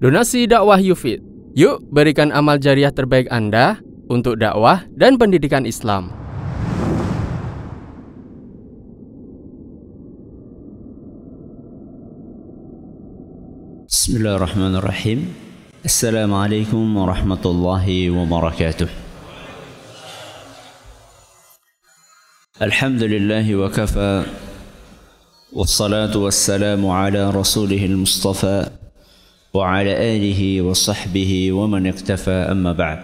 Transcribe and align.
Donasi 0.00 0.48
dakwah 0.48 0.80
Yufid. 0.80 1.20
Yuk 1.52 1.84
berikan 1.92 2.32
amal 2.32 2.56
jariah 2.56 2.88
terbaik 2.88 3.28
Anda 3.28 3.84
untuk 4.08 4.40
dakwah 4.40 4.88
dan 4.96 5.20
pendidikan 5.20 5.68
Islam. 5.68 6.08
Bismillahirrahmanirrahim. 13.92 15.36
Assalamualaikum 15.84 16.80
warahmatullahi 16.96 18.08
wabarakatuh. 18.08 18.88
Alhamdulillah 22.56 23.44
wa 23.52 23.68
kafa 23.68 24.24
wassalatu 25.52 26.24
wassalamu 26.24 26.88
ala 26.88 27.28
rasulih 27.28 27.84
al-mustafa 27.84 28.79
wa 29.50 30.74
sahbihi 30.74 31.50
wa 31.50 31.66
man 31.66 31.90
iktafa 31.90 32.46
amma 32.46 32.70
ba'd. 32.70 33.02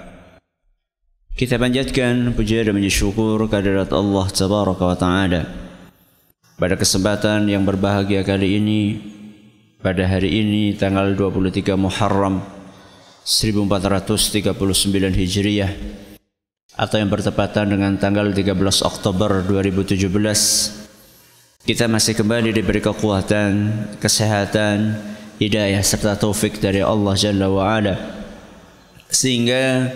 Kita 1.37 1.59
panjatkan 1.59 2.33
puja 2.33 2.62
dan 2.62 2.79
syukur 2.87 3.43
kehadirat 3.51 3.91
Allah 3.91 4.27
tabaraka 4.30 4.85
wa 4.87 4.97
taala. 4.97 5.43
Pada 6.57 6.79
kesempatan 6.79 7.45
yang 7.51 7.66
berbahagia 7.66 8.24
kali 8.24 8.57
ini 8.57 8.80
pada 9.83 10.09
hari 10.09 10.41
ini 10.41 10.73
tanggal 10.73 11.12
23 11.12 11.77
Muharram 11.77 12.41
1439 13.27 14.57
Hijriah 15.13 15.73
atau 16.79 16.97
yang 16.97 17.10
bertepatan 17.13 17.77
dengan 17.77 17.99
tanggal 18.01 18.33
13 18.33 18.57
Oktober 18.87 19.45
2017 19.45 20.09
kita 21.66 21.91
masih 21.91 22.15
kembali 22.15 22.55
diberi 22.55 22.79
kekuatan, 22.79 23.52
kesehatan, 23.99 24.95
hidayah 25.37 25.85
serta 25.85 26.17
taufik 26.17 26.59
dari 26.61 26.81
Allah 26.81 27.15
Jalla 27.17 27.47
wa 27.53 27.65
Ala 27.77 27.95
sehingga 29.13 29.93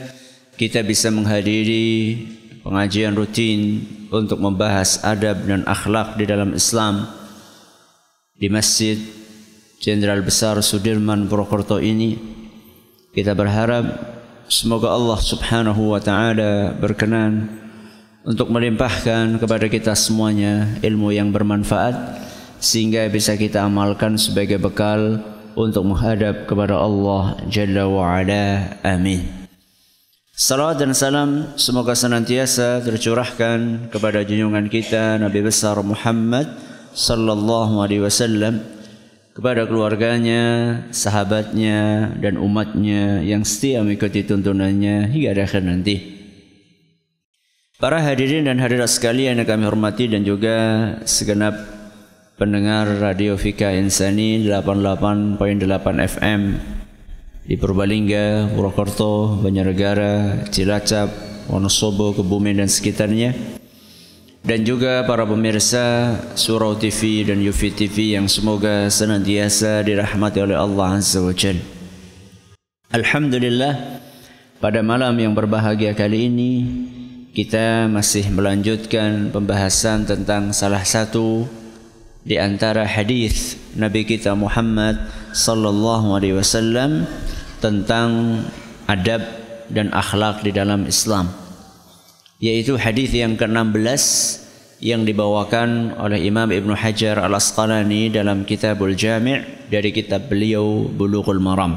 kita 0.60 0.84
bisa 0.84 1.08
menghadiri 1.08 2.20
pengajian 2.60 3.16
rutin 3.16 3.84
untuk 4.12 4.36
membahas 4.42 5.00
adab 5.00 5.48
dan 5.48 5.64
akhlak 5.64 6.20
di 6.20 6.24
dalam 6.28 6.52
Islam 6.52 7.08
di 8.36 8.52
Masjid 8.52 9.00
Jenderal 9.80 10.20
Besar 10.20 10.60
Sudirman 10.60 11.24
Purwokerto 11.24 11.80
ini. 11.80 12.20
Kita 13.16 13.32
berharap 13.32 13.88
semoga 14.52 14.92
Allah 14.92 15.18
Subhanahu 15.18 15.96
wa 15.96 16.00
taala 16.04 16.76
berkenan 16.76 17.48
untuk 18.20 18.52
melimpahkan 18.52 19.40
kepada 19.40 19.66
kita 19.72 19.96
semuanya 19.96 20.76
ilmu 20.84 21.16
yang 21.16 21.32
bermanfaat 21.32 21.96
sehingga 22.60 23.08
bisa 23.08 23.34
kita 23.40 23.64
amalkan 23.64 24.20
sebagai 24.20 24.60
bekal 24.60 25.24
untuk 25.56 25.86
menghadap 25.86 26.46
kepada 26.50 26.78
Allah 26.78 27.38
Jalla 27.46 27.86
wa 27.88 28.18
Ala. 28.18 28.78
Amin. 28.82 29.40
Salam 30.34 30.72
dan 30.72 30.96
salam 30.96 31.30
semoga 31.60 31.92
senantiasa 31.92 32.80
tercurahkan 32.80 33.92
kepada 33.92 34.24
junjungan 34.24 34.72
kita 34.72 35.20
Nabi 35.20 35.44
besar 35.44 35.76
Muhammad 35.84 36.48
sallallahu 36.96 37.84
alaihi 37.84 38.00
wasallam 38.00 38.64
kepada 39.36 39.64
keluarganya, 39.64 40.42
sahabatnya, 40.90 42.12
dan 42.18 42.36
umatnya 42.36 43.24
yang 43.24 43.46
setia 43.46 43.80
mengikuti 43.80 44.26
tuntunannya 44.26 45.08
hingga 45.08 45.32
akhir 45.32 45.64
nanti. 45.64 45.96
Para 47.80 48.04
hadirin 48.04 48.44
dan 48.44 48.60
hadirat 48.60 48.92
sekalian 48.92 49.40
yang 49.40 49.48
kami 49.48 49.64
hormati 49.64 50.04
dan 50.04 50.20
juga 50.20 50.56
segenap 51.08 51.79
pendengar 52.40 52.88
Radio 53.04 53.36
Fika 53.36 53.68
Insani 53.76 54.40
88.8 54.48 55.36
FM 56.08 56.40
di 57.44 57.52
Purbalingga, 57.60 58.48
Purwokerto, 58.56 59.36
Banjarnegara, 59.44 60.48
Cilacap, 60.48 61.12
Wonosobo, 61.52 62.16
Kebumen 62.16 62.64
dan 62.64 62.72
sekitarnya 62.72 63.36
dan 64.40 64.64
juga 64.64 65.04
para 65.04 65.28
pemirsa 65.28 66.16
Surau 66.32 66.80
TV 66.80 67.28
dan 67.28 67.44
Yufi 67.44 67.76
TV 67.76 68.16
yang 68.16 68.24
semoga 68.24 68.88
senantiasa 68.88 69.84
dirahmati 69.84 70.40
oleh 70.40 70.56
Allah 70.56 70.96
Azza 70.96 71.20
wa 71.20 71.36
Jal. 71.36 71.60
Alhamdulillah 72.88 74.00
pada 74.64 74.80
malam 74.80 75.12
yang 75.20 75.36
berbahagia 75.36 75.92
kali 75.92 76.32
ini 76.32 76.52
kita 77.36 77.84
masih 77.92 78.32
melanjutkan 78.32 79.28
pembahasan 79.28 80.08
tentang 80.08 80.56
salah 80.56 80.88
satu 80.88 81.59
di 82.20 82.36
antara 82.36 82.84
hadis 82.84 83.56
Nabi 83.72 84.04
kita 84.04 84.36
Muhammad 84.36 85.00
sallallahu 85.32 86.20
alaihi 86.20 86.36
wasallam 86.36 87.08
tentang 87.64 88.42
adab 88.84 89.24
dan 89.72 89.88
akhlak 89.94 90.44
di 90.44 90.52
dalam 90.52 90.84
Islam 90.84 91.32
yaitu 92.40 92.76
hadis 92.80 93.12
yang 93.12 93.36
ke-16 93.36 94.02
yang 94.80 95.04
dibawakan 95.04 95.92
oleh 96.00 96.24
Imam 96.24 96.48
Ibn 96.48 96.72
Hajar 96.72 97.20
Al-Asqalani 97.20 98.08
dalam 98.08 98.48
Kitabul 98.48 98.96
Jami' 98.96 99.68
dari 99.68 99.92
kitab 99.92 100.32
beliau 100.32 100.88
Bulughul 100.88 101.36
Maram. 101.36 101.76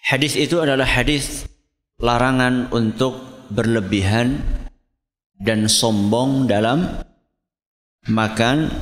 Hadis 0.00 0.32
itu 0.32 0.64
adalah 0.64 0.88
hadis 0.88 1.44
larangan 2.00 2.72
untuk 2.72 3.20
berlebihan 3.52 4.40
dan 5.36 5.68
sombong 5.68 6.48
dalam 6.48 7.04
makan, 8.08 8.72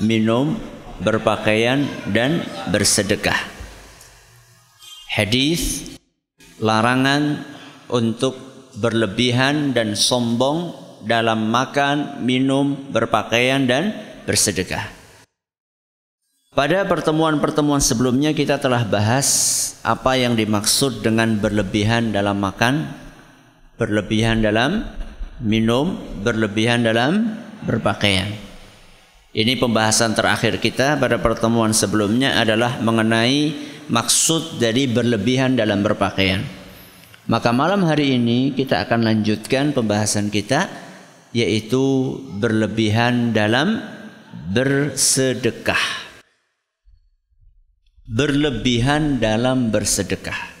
minum, 0.00 0.56
berpakaian 1.00 1.84
dan 2.12 2.44
bersedekah. 2.72 3.36
Hadis 5.12 5.92
larangan 6.60 7.44
untuk 7.88 8.36
berlebihan 8.76 9.72
dan 9.72 9.96
sombong 9.96 10.76
dalam 11.04 11.48
makan, 11.48 12.20
minum, 12.24 12.76
berpakaian 12.92 13.64
dan 13.64 13.96
bersedekah. 14.28 14.92
Pada 16.56 16.88
pertemuan-pertemuan 16.88 17.84
sebelumnya 17.84 18.32
kita 18.32 18.56
telah 18.56 18.80
bahas 18.88 19.28
apa 19.84 20.16
yang 20.16 20.32
dimaksud 20.32 21.04
dengan 21.04 21.36
berlebihan 21.36 22.16
dalam 22.16 22.40
makan, 22.40 22.88
berlebihan 23.76 24.40
dalam 24.40 24.88
minum, 25.42 25.98
berlebihan 26.24 26.84
dalam 26.84 27.36
berpakaian. 27.66 28.30
Ini 29.36 29.60
pembahasan 29.60 30.16
terakhir 30.16 30.56
kita 30.56 30.96
pada 30.96 31.20
pertemuan 31.20 31.76
sebelumnya 31.76 32.40
adalah 32.40 32.80
mengenai 32.80 33.52
maksud 33.92 34.56
dari 34.56 34.88
berlebihan 34.88 35.60
dalam 35.60 35.84
berpakaian. 35.84 36.40
Maka 37.28 37.52
malam 37.52 37.84
hari 37.84 38.16
ini 38.16 38.56
kita 38.56 38.80
akan 38.86 39.04
lanjutkan 39.04 39.76
pembahasan 39.76 40.32
kita 40.32 40.70
yaitu 41.36 42.16
berlebihan 42.40 43.36
dalam 43.36 43.82
bersedekah. 44.56 46.08
Berlebihan 48.08 49.20
dalam 49.20 49.68
bersedekah. 49.68 50.55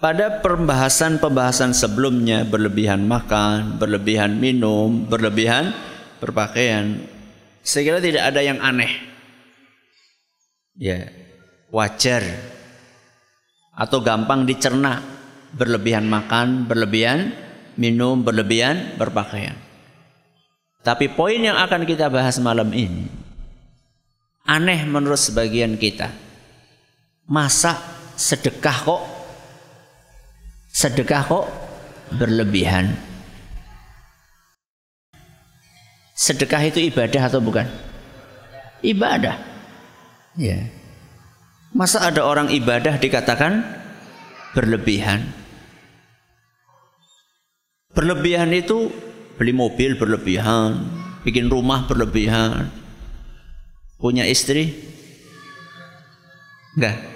Pada 0.00 0.40
pembahasan-pembahasan 0.40 1.76
sebelumnya 1.76 2.48
berlebihan 2.48 3.04
makan, 3.04 3.76
berlebihan 3.76 4.40
minum, 4.40 5.04
berlebihan 5.04 5.76
berpakaian. 6.24 7.04
Saya 7.60 8.00
tidak 8.00 8.32
ada 8.32 8.40
yang 8.40 8.56
aneh. 8.64 8.88
Ya, 10.80 11.12
wajar 11.68 12.24
atau 13.76 14.00
gampang 14.00 14.48
dicerna 14.48 15.04
berlebihan 15.52 16.08
makan, 16.08 16.64
berlebihan 16.64 17.36
minum, 17.76 18.24
berlebihan 18.24 18.96
berpakaian. 18.96 19.56
Tapi 20.80 21.12
poin 21.12 21.36
yang 21.36 21.60
akan 21.60 21.84
kita 21.84 22.08
bahas 22.08 22.40
malam 22.40 22.72
ini 22.72 23.04
aneh 24.48 24.88
menurut 24.88 25.20
sebagian 25.20 25.76
kita. 25.76 26.08
Masa 27.28 27.76
sedekah 28.16 28.78
kok 28.82 29.02
sedekah 30.70 31.22
kok 31.26 31.46
berlebihan? 32.16 32.94
Sedekah 36.14 36.62
itu 36.70 36.78
ibadah 36.90 37.26
atau 37.26 37.42
bukan? 37.42 37.66
Ibadah. 38.80 39.36
Ya. 40.38 40.54
Yeah. 40.56 40.64
Masa 41.70 42.02
ada 42.02 42.26
orang 42.26 42.50
ibadah 42.50 42.98
dikatakan 42.98 43.62
berlebihan? 44.58 45.22
Berlebihan 47.94 48.50
itu 48.50 48.90
beli 49.38 49.54
mobil 49.54 49.94
berlebihan, 49.94 50.82
bikin 51.22 51.46
rumah 51.46 51.86
berlebihan, 51.86 52.70
punya 53.98 54.26
istri? 54.26 54.74
Enggak. 56.74 57.09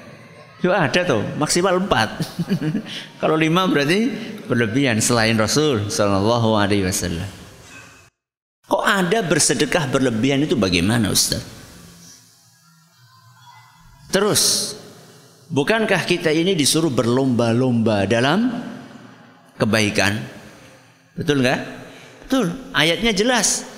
Itu 0.64 0.72
ada 0.72 1.04
tuh, 1.04 1.20
maksimal 1.36 1.76
empat. 1.76 2.24
Kalau 3.20 3.36
lima 3.36 3.68
berarti 3.68 4.08
berlebihan 4.48 4.96
selain 4.96 5.36
Rasul 5.36 5.92
Shallallahu 5.92 6.56
Alaihi 6.56 6.88
Wasallam. 6.88 7.28
Kok 8.64 8.80
ada 8.80 9.20
bersedekah 9.20 9.92
berlebihan 9.92 10.40
itu 10.40 10.56
bagaimana 10.56 11.12
Ustaz? 11.12 11.44
Terus, 14.08 14.72
bukankah 15.52 16.00
kita 16.08 16.32
ini 16.32 16.56
disuruh 16.56 16.88
berlomba-lomba 16.88 18.08
dalam 18.08 18.48
kebaikan? 19.60 20.16
Betul 21.12 21.44
nggak? 21.44 21.60
Betul. 22.24 22.56
Ayatnya 22.72 23.12
jelas. 23.12 23.68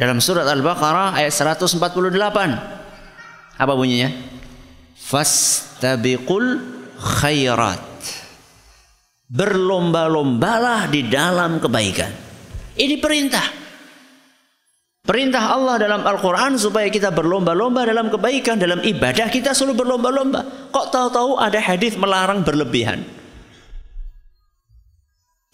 Dalam 0.00 0.24
surat 0.24 0.48
Al-Baqarah 0.48 1.20
ayat 1.20 1.36
148. 1.36 1.84
Apa 3.60 3.72
bunyinya? 3.76 4.33
Fastabiqul 5.14 6.58
khairat. 6.98 7.86
Berlomba-lombalah 9.30 10.90
di 10.90 11.06
dalam 11.06 11.62
kebaikan. 11.62 12.10
Ini 12.74 12.98
perintah. 12.98 13.46
Perintah 15.06 15.54
Allah 15.54 15.78
dalam 15.78 16.02
Al-Quran 16.02 16.58
supaya 16.58 16.90
kita 16.90 17.14
berlomba-lomba 17.14 17.86
dalam 17.86 18.10
kebaikan, 18.10 18.58
dalam 18.58 18.82
ibadah 18.82 19.30
kita 19.30 19.54
selalu 19.54 19.86
berlomba-lomba. 19.86 20.74
Kok 20.74 20.86
tahu-tahu 20.90 21.38
ada 21.38 21.62
hadis 21.62 21.94
melarang 21.94 22.42
berlebihan? 22.42 23.06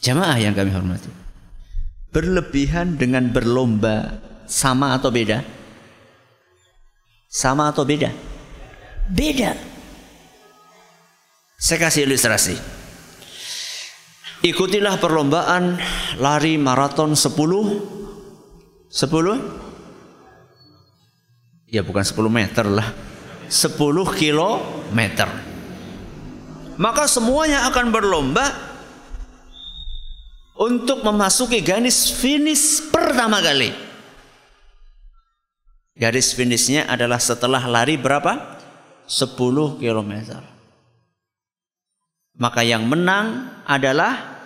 Jamaah 0.00 0.40
yang 0.40 0.56
kami 0.56 0.72
hormati. 0.72 1.12
Berlebihan 2.08 2.96
dengan 2.96 3.28
berlomba 3.28 4.24
sama 4.48 4.96
atau 4.96 5.12
beda? 5.12 5.44
Sama 7.28 7.68
atau 7.68 7.84
beda? 7.84 8.29
Beda. 9.10 9.58
Saya 11.58 11.90
kasih 11.90 12.06
ilustrasi. 12.06 12.54
Ikutilah 14.40 14.96
perlombaan 14.96 15.76
lari 16.16 16.56
maraton 16.56 17.12
10 17.12 17.28
10 18.88 21.68
Ya 21.68 21.84
bukan 21.84 22.00
10 22.00 22.16
meter 22.32 22.64
lah 22.64 22.88
10 23.52 23.76
kilometer 24.16 25.28
Maka 26.80 27.04
semuanya 27.04 27.68
akan 27.68 27.92
berlomba 27.92 28.48
Untuk 30.56 31.04
memasuki 31.04 31.60
garis 31.60 32.08
finish 32.08 32.80
pertama 32.88 33.44
kali 33.44 33.76
Garis 36.00 36.32
finishnya 36.32 36.88
adalah 36.88 37.20
setelah 37.20 37.60
lari 37.68 38.00
berapa? 38.00 38.59
10 39.10 39.82
kilometer 39.82 40.38
Maka 42.40 42.62
yang 42.62 42.86
menang 42.86 43.60
adalah 43.66 44.40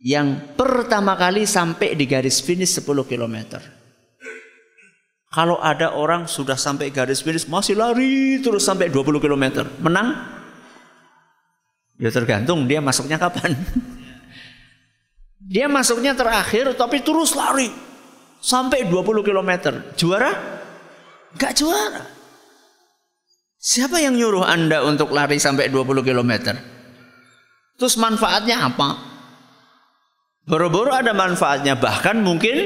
yang 0.00 0.56
pertama 0.56 1.18
kali 1.18 1.42
sampai 1.44 1.98
di 1.98 2.06
garis 2.06 2.40
finish 2.40 2.78
10 2.78 2.86
km. 3.04 3.60
Kalau 5.30 5.58
ada 5.58 5.94
orang 5.94 6.30
sudah 6.30 6.54
sampai 6.54 6.94
garis 6.94 7.20
finish 7.20 7.50
masih 7.50 7.74
lari 7.74 8.38
terus 8.38 8.62
sampai 8.62 8.88
20 8.88 9.18
km, 9.18 9.66
menang? 9.82 10.14
Ya 11.98 12.14
tergantung 12.14 12.64
dia 12.64 12.78
masuknya 12.78 13.18
kapan. 13.18 13.58
dia 15.52 15.66
masuknya 15.66 16.14
terakhir 16.14 16.78
tapi 16.78 17.02
terus 17.02 17.34
lari 17.34 17.74
sampai 18.38 18.86
20 18.86 19.26
km. 19.26 19.52
Juara? 19.98 20.32
Gak 21.34 21.58
juara. 21.58 22.19
Siapa 23.60 24.00
yang 24.00 24.16
nyuruh 24.16 24.40
Anda 24.48 24.80
untuk 24.88 25.12
lari 25.12 25.36
sampai 25.36 25.68
20 25.68 26.00
km? 26.00 26.56
Terus 27.76 27.94
manfaatnya 28.00 28.64
apa? 28.64 28.96
Boro-boro 30.48 30.96
ada 30.96 31.12
manfaatnya, 31.12 31.76
bahkan 31.76 32.24
mungkin 32.24 32.56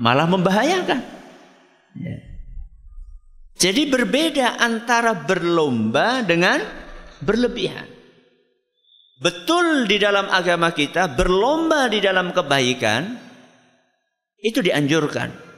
malah 0.00 0.24
membahayakan. 0.24 1.00
Ya. 2.00 2.16
Jadi 3.60 3.92
berbeda 3.92 4.56
antara 4.56 5.12
berlomba 5.12 6.24
dengan 6.24 6.64
berlebihan. 7.20 7.92
Betul 9.20 9.84
di 9.84 10.00
dalam 10.00 10.32
agama 10.32 10.72
kita 10.72 11.12
berlomba 11.12 11.92
di 11.92 12.00
dalam 12.00 12.32
kebaikan 12.32 13.20
itu 14.40 14.64
dianjurkan. 14.64 15.51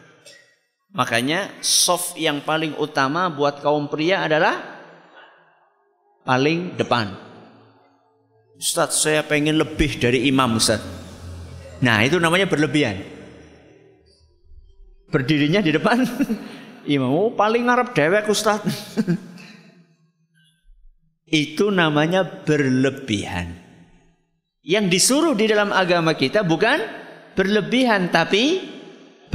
Makanya 0.95 1.59
soft 1.59 2.15
yang 2.15 2.47
paling 2.47 2.79
utama 2.79 3.27
buat 3.27 3.59
kaum 3.59 3.91
pria 3.91 4.31
adalah 4.31 4.63
paling 6.23 6.79
depan. 6.79 7.11
Ustaz 8.55 9.03
saya 9.03 9.27
pengen 9.27 9.59
lebih 9.59 9.99
dari 9.99 10.31
imam 10.31 10.55
Ustaz. 10.55 10.79
Nah 11.83 11.99
itu 12.07 12.23
namanya 12.23 12.47
berlebihan. 12.47 13.03
Berdirinya 15.11 15.59
di 15.59 15.75
depan 15.75 16.07
imam. 16.95 17.11
Oh, 17.11 17.35
paling 17.35 17.67
ngarep 17.67 17.91
dewek 17.91 18.31
Ustaz. 18.31 18.63
itu 21.27 21.75
namanya 21.75 22.23
berlebihan. 22.23 23.51
Yang 24.63 24.87
disuruh 24.95 25.35
di 25.35 25.51
dalam 25.51 25.75
agama 25.75 26.15
kita 26.15 26.47
bukan 26.47 26.79
berlebihan 27.35 28.15
tapi 28.15 28.74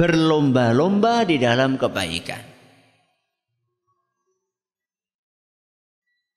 berlomba-lomba 0.00 1.28
di 1.28 1.36
dalam 1.36 1.76
kebaikan. 1.76 2.40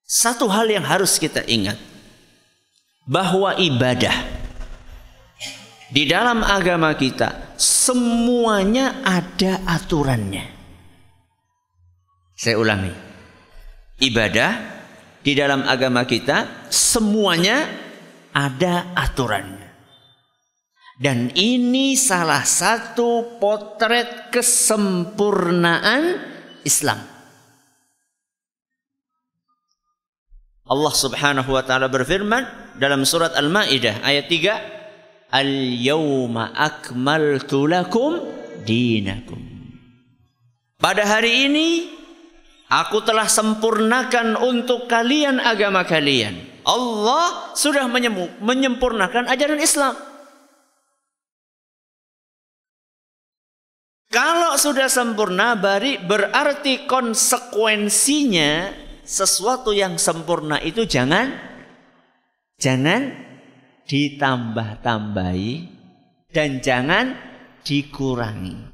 Satu 0.04 0.52
hal 0.52 0.68
yang 0.68 0.84
harus 0.84 1.16
kita 1.16 1.48
ingat 1.48 1.80
bahwa 3.08 3.56
ibadah 3.56 4.14
di 5.88 6.04
dalam 6.04 6.44
agama 6.44 6.92
kita 7.00 7.56
semuanya 7.56 9.00
ada 9.00 9.64
aturannya. 9.64 10.46
Saya 12.36 12.60
ulangi. 12.60 12.92
Ibadah 14.04 14.52
di 15.24 15.32
dalam 15.32 15.64
agama 15.64 16.04
kita 16.04 16.68
semuanya 16.68 17.64
ada 18.36 18.92
aturannya. 18.92 19.63
Dan 21.04 21.36
ini 21.36 22.00
salah 22.00 22.48
satu 22.48 23.36
potret 23.36 24.32
kesempurnaan 24.32 26.16
Islam. 26.64 26.96
Allah 30.64 30.94
Subhanahu 30.96 31.52
wa 31.52 31.60
taala 31.68 31.92
berfirman 31.92 32.48
dalam 32.80 33.04
surat 33.04 33.36
Al-Maidah 33.36 34.00
ayat 34.00 34.32
3, 34.32 34.56
"Al-yauma 35.28 36.56
akmaltu 36.56 37.68
lakum 37.68 38.24
dinakum." 38.64 39.44
Pada 40.80 41.04
hari 41.04 41.52
ini 41.52 41.92
aku 42.72 43.04
telah 43.04 43.28
sempurnakan 43.28 44.40
untuk 44.40 44.88
kalian 44.88 45.44
agama 45.44 45.84
kalian. 45.84 46.64
Allah 46.64 47.52
sudah 47.60 47.92
menyempurnakan 48.40 49.28
ajaran 49.28 49.60
Islam. 49.60 50.13
Kalau 54.14 54.54
sudah 54.62 54.86
sempurna 54.86 55.58
berarti 55.58 56.86
konsekuensinya 56.86 58.70
sesuatu 59.02 59.74
yang 59.74 59.98
sempurna 59.98 60.62
itu 60.62 60.86
jangan 60.86 61.34
jangan 62.62 63.10
ditambah-tambahi 63.90 65.52
dan 66.30 66.62
jangan 66.62 67.18
dikurangi. 67.66 68.70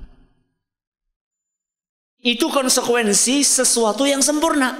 Itu 2.19 2.51
konsekuensi 2.51 3.39
sesuatu 3.39 4.03
yang 4.03 4.19
sempurna. 4.19 4.75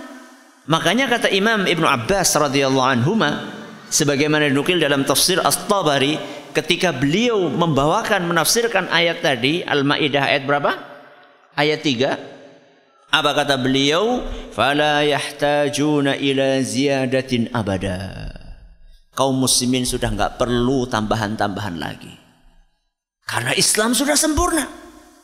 Makanya 0.68 1.08
kata 1.08 1.32
Imam 1.32 1.64
Ibnu 1.64 1.88
Abbas 1.88 2.36
radhiyallahu 2.36 2.90
anhu 3.00 3.16
sebagaimana 3.88 4.52
dinukil 4.52 4.76
dalam 4.76 5.08
tafsir 5.08 5.40
As-Tabari 5.40 6.20
ketika 6.60 6.92
beliau 6.92 7.48
membawakan 7.48 8.28
menafsirkan 8.28 8.92
ayat 8.92 9.24
tadi 9.24 9.64
Al-Maidah 9.64 10.24
ayat 10.28 10.44
berapa? 10.44 10.72
Ayat 11.56 11.82
3 11.82 12.40
apa 13.10 13.34
kata 13.34 13.58
beliau? 13.58 14.22
Fala 14.54 15.02
yahtajuna 15.02 16.14
ila 16.22 16.62
ziyadatin 16.62 17.50
abada. 17.50 18.30
Kaum 19.18 19.34
muslimin 19.34 19.82
sudah 19.82 20.14
nggak 20.14 20.38
perlu 20.38 20.86
tambahan-tambahan 20.86 21.76
lagi. 21.82 22.14
Karena 23.26 23.58
Islam 23.58 23.98
sudah 23.98 24.14
sempurna. 24.14 24.66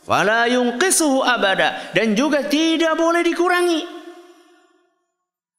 Fala 0.02 0.50
yunqisuhu 0.50 1.22
abada 1.22 1.94
dan 1.94 2.18
juga 2.18 2.46
tidak 2.50 2.98
boleh 2.98 3.22
dikurangi. 3.22 3.82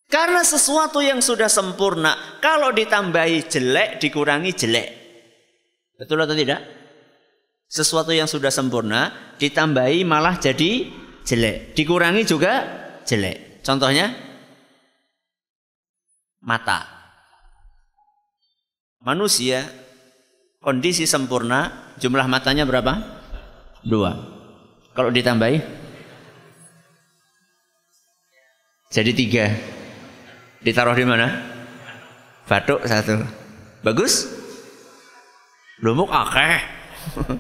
Karena 0.07 0.47
sesuatu 0.47 1.03
yang 1.03 1.19
sudah 1.19 1.51
sempurna, 1.51 2.39
kalau 2.39 2.71
ditambahi 2.71 3.51
jelek, 3.51 3.99
dikurangi 3.99 4.55
jelek. 4.55 4.89
Betul 5.97 6.23
atau 6.23 6.37
tidak? 6.37 6.61
Sesuatu 7.67 8.15
yang 8.15 8.31
sudah 8.31 8.53
sempurna, 8.53 9.11
ditambahi 9.41 10.07
malah 10.07 10.39
jadi 10.39 10.87
jelek. 11.27 11.75
Dikurangi 11.75 12.23
juga 12.23 12.53
jelek. 13.03 13.65
Contohnya 13.67 14.15
mata. 16.45 16.87
Manusia 19.03 19.67
kondisi 20.63 21.09
sempurna 21.09 21.95
jumlah 21.99 22.27
matanya 22.31 22.63
berapa? 22.63 23.03
Dua. 23.83 24.15
Kalau 24.95 25.11
ditambahi 25.11 25.87
Jadi 28.87 29.13
tiga. 29.13 29.51
Ditaruh 30.63 30.97
di 30.97 31.05
mana? 31.05 31.29
Batuk 32.49 32.87
satu. 32.87 33.19
Bagus? 33.83 34.36
Lumuk 35.85 36.09
akeh. 36.09 36.57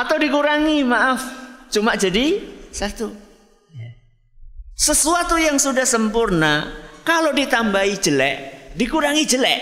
Atau 0.00 0.16
dikurangi, 0.22 0.86
maaf. 0.86 1.22
Cuma 1.70 1.98
jadi 1.98 2.38
satu. 2.70 3.10
Sesuatu 4.80 5.36
yang 5.36 5.60
sudah 5.60 5.84
sempurna, 5.84 6.72
kalau 7.04 7.34
ditambahi 7.36 7.94
jelek, 8.00 8.36
dikurangi 8.78 9.24
jelek. 9.28 9.60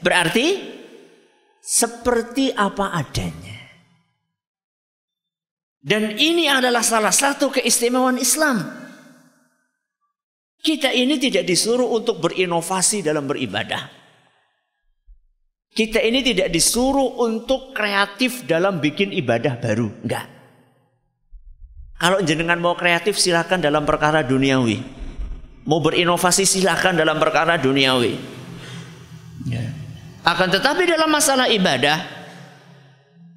Berarti 0.00 0.46
seperti 1.60 2.48
apa 2.54 2.96
adanya. 2.96 3.60
Dan 5.84 6.16
ini 6.16 6.48
adalah 6.48 6.80
salah 6.80 7.12
satu 7.12 7.52
keistimewaan 7.52 8.16
Islam. 8.16 8.56
Kita 10.64 10.88
ini 10.88 11.20
tidak 11.20 11.44
disuruh 11.44 11.92
untuk 11.92 12.24
berinovasi 12.24 13.04
dalam 13.04 13.28
beribadah. 13.28 14.03
Kita 15.74 15.98
ini 15.98 16.22
tidak 16.22 16.54
disuruh 16.54 17.18
untuk 17.18 17.74
kreatif 17.74 18.46
dalam 18.46 18.78
bikin 18.78 19.10
ibadah 19.10 19.58
baru. 19.58 19.90
Enggak. 20.06 20.30
Kalau 21.98 22.22
jenengan 22.22 22.62
mau 22.62 22.78
kreatif 22.78 23.18
silakan 23.18 23.58
dalam 23.58 23.82
perkara 23.82 24.22
duniawi. 24.22 24.78
Mau 25.66 25.82
berinovasi 25.82 26.46
silakan 26.46 26.94
dalam 26.94 27.18
perkara 27.18 27.58
duniawi. 27.58 28.14
Ya. 29.50 29.66
Akan 30.22 30.46
tetapi 30.54 30.86
dalam 30.86 31.10
masalah 31.10 31.50
ibadah 31.50 32.23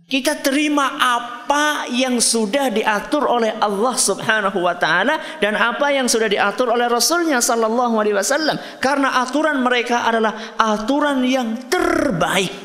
kita 0.08 0.40
terima 0.40 0.96
apa 0.96 1.92
yang 1.92 2.24
sudah 2.24 2.72
diatur 2.72 3.28
oleh 3.28 3.60
Allah 3.60 3.92
Subhanahu 3.92 4.64
wa 4.64 4.72
taala 4.80 5.20
dan 5.44 5.60
apa 5.60 5.92
yang 5.92 6.08
sudah 6.08 6.32
diatur 6.32 6.72
oleh 6.72 6.88
Rasulnya 6.88 7.44
sallallahu 7.44 8.00
alaihi 8.00 8.16
wasallam 8.16 8.56
karena 8.80 9.20
aturan 9.20 9.60
mereka 9.60 10.08
adalah 10.08 10.56
aturan 10.56 11.28
yang 11.28 11.68
terbaik. 11.68 12.56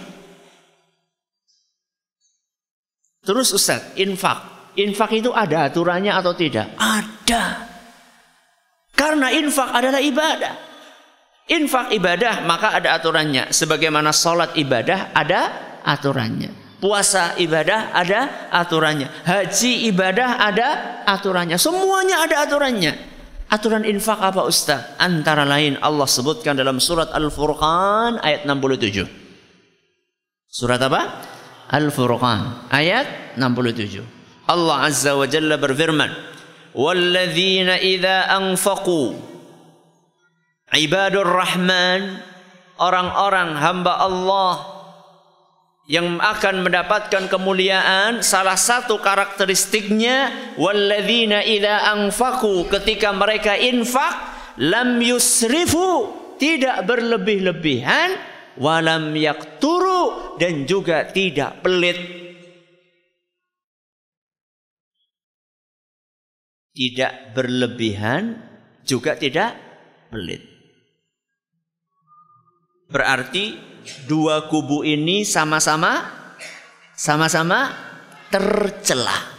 Terus 3.27 3.51
Ustaz, 3.55 3.91
infak. 3.99 4.71
Infak 4.79 5.11
itu 5.11 5.35
ada 5.35 5.67
aturannya 5.67 6.15
atau 6.15 6.39
tidak? 6.39 6.79
Ada. 6.79 7.45
Karena 8.95 9.35
infak 9.35 9.71
adalah 9.75 9.99
ibadah. 9.99 10.55
Infak 11.51 11.91
ibadah 11.91 12.47
maka 12.47 12.79
ada 12.79 12.95
aturannya. 12.95 13.51
Sebagaimana 13.51 14.15
sholat 14.15 14.55
ibadah 14.55 15.11
ada 15.11 15.41
aturannya. 15.83 16.62
Puasa 16.83 17.39
ibadah 17.39 17.95
ada 17.95 18.51
aturannya. 18.51 19.07
Haji 19.23 19.87
ibadah 19.87 20.43
ada 20.43 20.69
aturannya. 21.07 21.55
Semuanya 21.55 22.27
ada 22.27 22.43
aturannya. 22.43 22.99
Aturan 23.55 23.87
infak 23.87 24.19
apa 24.19 24.43
Ustaz? 24.43 24.99
Antara 24.99 25.47
lain 25.47 25.79
Allah 25.79 26.11
sebutkan 26.11 26.59
dalam 26.59 26.83
surat 26.83 27.15
Al-Furqan 27.15 28.19
ayat 28.19 28.49
67. 28.51 29.07
Surat 30.51 30.83
apa? 30.83 31.23
Al-Furqan 31.71 32.67
ayat 32.75 33.39
67. 33.39 34.03
Allah 34.51 34.89
Azza 34.89 35.15
wa 35.15 35.29
Jalla 35.31 35.63
berfirman, 35.63 36.11
"Walladzina 36.75 37.79
idza 37.79 38.27
anfaqu" 38.27 39.31
Ibadur 40.73 41.29
Rahman, 41.29 42.25
orang-orang 42.81 43.61
hamba 43.61 44.01
Allah 44.01 44.72
yang 45.91 46.23
akan 46.23 46.63
mendapatkan 46.63 47.27
kemuliaan 47.27 48.23
salah 48.23 48.55
satu 48.55 49.03
karakteristiknya 49.03 50.31
walladzina 50.55 51.43
idza 51.43 51.91
anfaqu 51.91 52.71
ketika 52.71 53.11
mereka 53.11 53.59
infak 53.59 54.15
lam 54.63 55.03
yusrifu 55.03 56.23
tidak 56.39 56.87
berlebih-lebihan 56.87 58.15
walam 58.59 59.15
yakturu 59.15 60.37
dan 60.39 60.67
juga 60.69 61.09
tidak 61.11 61.63
pelit. 61.63 61.99
Tidak 66.73 67.37
berlebihan 67.37 68.41
juga 68.83 69.13
tidak 69.15 69.53
pelit. 70.09 70.41
Berarti 72.89 73.72
dua 74.07 74.49
kubu 74.51 74.83
ini 74.87 75.27
sama-sama 75.27 76.23
sama-sama 76.97 77.73
tercela. 78.31 79.35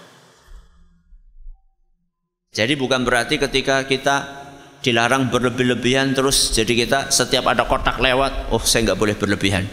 Jadi 2.53 2.77
bukan 2.77 3.01
berarti 3.01 3.41
ketika 3.41 3.81
kita 3.89 4.45
dilarang 4.83 5.31
berlebih-lebihan 5.31 6.13
terus 6.13 6.53
jadi 6.53 6.85
kita 6.85 6.99
setiap 7.09 7.49
ada 7.49 7.65
kotak 7.65 7.97
lewat, 7.97 8.53
oh 8.53 8.61
saya 8.61 8.91
nggak 8.91 8.99
boleh 8.99 9.15
berlebihan. 9.17 9.65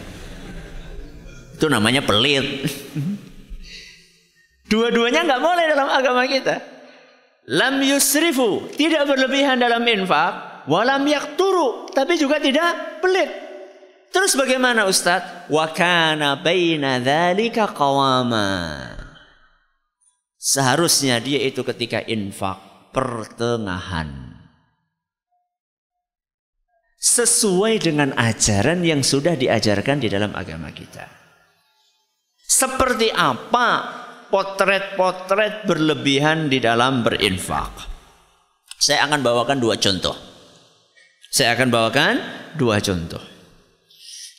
Itu 1.59 1.69
namanya 1.69 2.01
pelit. 2.01 2.65
Dua-duanya 4.71 5.27
nggak 5.27 5.43
boleh 5.43 5.65
dalam 5.67 5.89
agama 5.91 6.23
kita. 6.25 6.57
Lam 7.51 7.83
yusrifu, 7.83 8.71
tidak 8.79 9.03
berlebihan 9.03 9.59
dalam 9.59 9.83
infak, 9.83 10.63
walam 10.71 11.03
yakturu, 11.05 11.91
tapi 11.91 12.15
juga 12.15 12.39
tidak 12.39 13.03
pelit. 13.03 13.50
Terus 14.11 14.35
bagaimana 14.35 14.83
Ustaz? 14.91 15.47
Wa 15.47 15.71
kana 15.71 16.35
baina 16.43 16.99
qawama. 17.71 18.51
Seharusnya 20.35 21.23
dia 21.23 21.39
itu 21.39 21.63
ketika 21.63 22.03
infak 22.03 22.59
pertengahan. 22.91 24.35
Sesuai 27.01 27.81
dengan 27.81 28.13
ajaran 28.13 28.83
yang 28.85 29.01
sudah 29.01 29.33
diajarkan 29.33 30.03
di 30.03 30.11
dalam 30.11 30.35
agama 30.37 30.69
kita. 30.69 31.07
Seperti 32.45 33.09
apa 33.15 33.67
potret-potret 34.27 35.65
berlebihan 35.65 36.51
di 36.51 36.59
dalam 36.59 37.01
berinfak? 37.01 37.89
Saya 38.75 39.07
akan 39.07 39.23
bawakan 39.23 39.57
dua 39.57 39.79
contoh. 39.79 40.13
Saya 41.31 41.55
akan 41.55 41.69
bawakan 41.71 42.13
dua 42.59 42.83
contoh. 42.83 43.30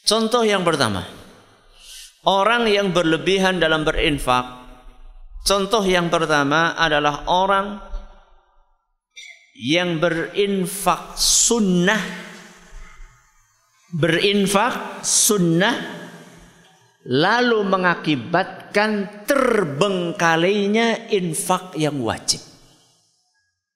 Contoh 0.02 0.42
yang 0.42 0.66
pertama, 0.66 1.06
orang 2.26 2.66
yang 2.66 2.90
berlebihan 2.90 3.62
dalam 3.62 3.86
berinfak. 3.86 4.62
Contoh 5.42 5.82
yang 5.82 6.10
pertama 6.10 6.74
adalah 6.78 7.26
orang 7.26 7.82
yang 9.58 9.98
berinfak 9.98 11.18
sunnah 11.18 12.30
berinfak 13.92 15.04
sunnah 15.04 15.76
lalu 17.04 17.60
mengakibatkan 17.68 19.22
terbengkalainya 19.28 21.12
infak 21.12 21.76
yang 21.76 22.00
wajib. 22.00 22.40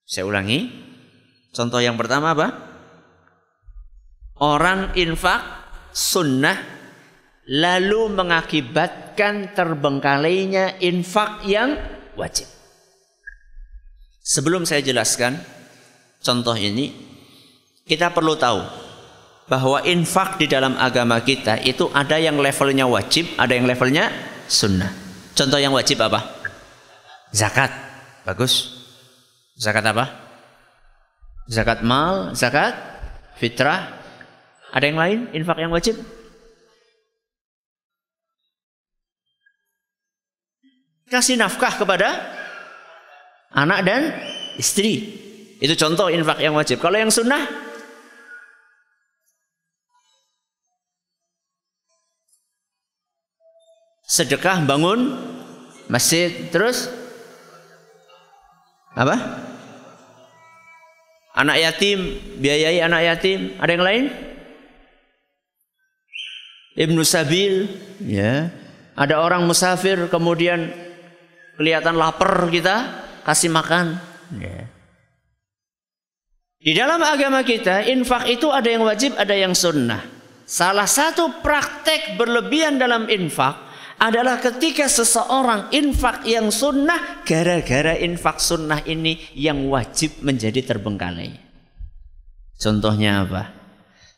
Saya 0.08 0.24
ulangi. 0.24 0.88
Contoh 1.52 1.80
yang 1.80 2.00
pertama 2.00 2.32
apa? 2.32 2.48
Orang 4.40 4.92
infak 4.96 5.65
sunnah 5.96 6.60
lalu 7.48 8.12
mengakibatkan 8.12 9.56
terbengkalainya 9.56 10.76
infak 10.84 11.40
yang 11.48 11.72
wajib. 12.20 12.44
Sebelum 14.20 14.68
saya 14.68 14.84
jelaskan 14.84 15.40
contoh 16.20 16.52
ini, 16.58 16.92
kita 17.88 18.12
perlu 18.12 18.36
tahu 18.36 18.60
bahwa 19.46 19.78
infak 19.86 20.36
di 20.42 20.50
dalam 20.50 20.74
agama 20.76 21.22
kita 21.22 21.62
itu 21.62 21.86
ada 21.94 22.18
yang 22.18 22.36
levelnya 22.36 22.84
wajib, 22.84 23.30
ada 23.38 23.54
yang 23.56 23.64
levelnya 23.64 24.10
sunnah. 24.50 24.90
Contoh 25.32 25.62
yang 25.62 25.72
wajib 25.72 26.02
apa? 26.02 26.20
Zakat. 27.30 27.70
Bagus. 28.26 28.84
Zakat 29.54 29.86
apa? 29.86 30.04
Zakat 31.46 31.86
mal, 31.86 32.34
zakat 32.34 32.74
fitrah, 33.38 33.95
ada 34.74 34.84
yang 34.84 34.98
lain 34.98 35.18
infak 35.30 35.58
yang 35.62 35.70
wajib? 35.70 35.98
Kasih 41.06 41.38
nafkah 41.38 41.78
kepada 41.78 42.18
anak 43.54 43.86
dan 43.86 44.02
istri. 44.58 45.22
Itu 45.62 45.78
contoh 45.78 46.10
infak 46.10 46.42
yang 46.42 46.58
wajib. 46.58 46.82
Kalau 46.82 46.98
yang 46.98 47.14
sunnah 47.14 47.46
sedekah 54.06 54.66
bangun 54.66 55.14
masjid 55.86 56.50
terus 56.50 56.90
apa? 58.96 59.44
Anak 61.36 61.60
yatim, 61.60 62.16
biayai 62.40 62.80
anak 62.80 63.02
yatim. 63.04 63.52
Ada 63.60 63.70
yang 63.76 63.84
lain? 63.84 64.04
Ibnu 66.76 67.00
Sabil, 67.02 67.66
ya. 68.04 68.52
Ada 68.96 69.20
orang 69.20 69.44
musafir 69.44 70.08
kemudian 70.08 70.72
kelihatan 71.56 71.96
lapar 71.96 72.48
kita 72.52 73.04
kasih 73.24 73.48
makan, 73.48 73.96
ya. 74.36 74.68
Di 76.60 76.72
dalam 76.74 76.98
agama 77.00 77.40
kita, 77.46 77.86
infak 77.86 78.26
itu 78.28 78.50
ada 78.50 78.66
yang 78.66 78.84
wajib, 78.84 79.14
ada 79.16 79.32
yang 79.32 79.54
sunnah. 79.56 80.02
Salah 80.46 80.86
satu 80.86 81.42
praktek 81.42 82.18
berlebihan 82.18 82.78
dalam 82.78 83.06
infak 83.06 83.66
adalah 83.96 84.36
ketika 84.36 84.90
seseorang 84.90 85.72
infak 85.72 86.26
yang 86.28 86.52
sunnah, 86.52 87.24
gara-gara 87.24 87.96
infak 87.96 88.42
sunnah 88.42 88.84
ini 88.84 89.16
yang 89.32 89.70
wajib 89.72 90.20
menjadi 90.20 90.60
terbengkalai. 90.74 91.32
Contohnya 92.56 93.24
apa? 93.24 93.52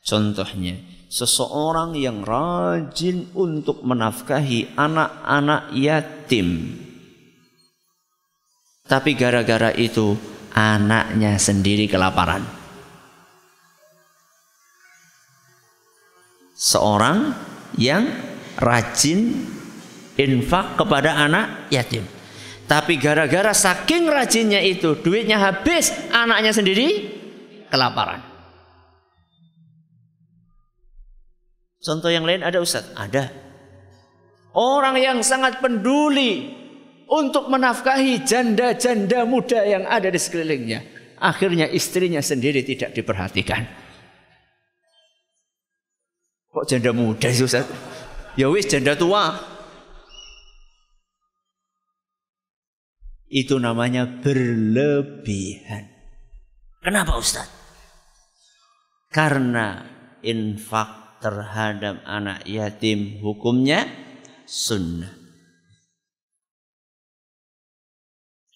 Contohnya, 0.03 0.79
seseorang 1.09 1.97
yang 1.97 2.21
rajin 2.21 3.33
untuk 3.33 3.81
menafkahi 3.81 4.77
anak-anak 4.77 5.73
yatim. 5.73 6.77
Tapi 8.89 9.17
gara-gara 9.17 9.73
itu 9.73 10.17
anaknya 10.53 11.37
sendiri 11.41 11.89
kelaparan. 11.89 12.45
Seorang 16.57 17.33
yang 17.77 18.09
rajin 18.61 19.45
infak 20.19 20.77
kepada 20.77 21.21
anak 21.21 21.69
yatim. 21.73 22.05
Tapi 22.69 23.01
gara-gara 23.01 23.57
saking 23.57 24.13
rajinnya 24.13 24.61
itu, 24.61 24.93
duitnya 25.01 25.41
habis, 25.41 25.89
anaknya 26.13 26.53
sendiri 26.53 27.17
kelaparan. 27.73 28.28
Contoh 31.79 32.11
yang 32.11 32.27
lain 32.27 32.43
ada 32.43 32.59
Ustaz? 32.59 32.91
Ada. 32.99 33.31
Orang 34.59 34.99
yang 34.99 35.23
sangat 35.23 35.63
peduli 35.63 36.51
untuk 37.07 37.47
menafkahi 37.47 38.27
janda-janda 38.27 39.23
muda 39.23 39.63
yang 39.63 39.87
ada 39.87 40.11
di 40.11 40.19
sekelilingnya. 40.19 40.81
Akhirnya 41.23 41.71
istrinya 41.71 42.19
sendiri 42.19 42.67
tidak 42.67 42.95
diperhatikan. 42.95 43.63
Kok 46.51 46.67
janda 46.67 46.91
muda 46.91 47.31
sih 47.31 47.47
Ustaz? 47.47 47.67
Ya 48.35 48.51
wis 48.51 48.67
janda 48.67 48.99
tua. 48.99 49.39
Itu 53.31 53.61
namanya 53.61 54.09
berlebihan. 54.09 55.87
Kenapa 56.83 57.15
Ustaz? 57.21 57.47
Karena 59.13 59.85
infak 60.25 60.98
terhadap 61.19 62.03
anak 62.07 62.47
yatim 62.47 63.19
hukumnya 63.23 63.87
sunnah. 64.47 65.11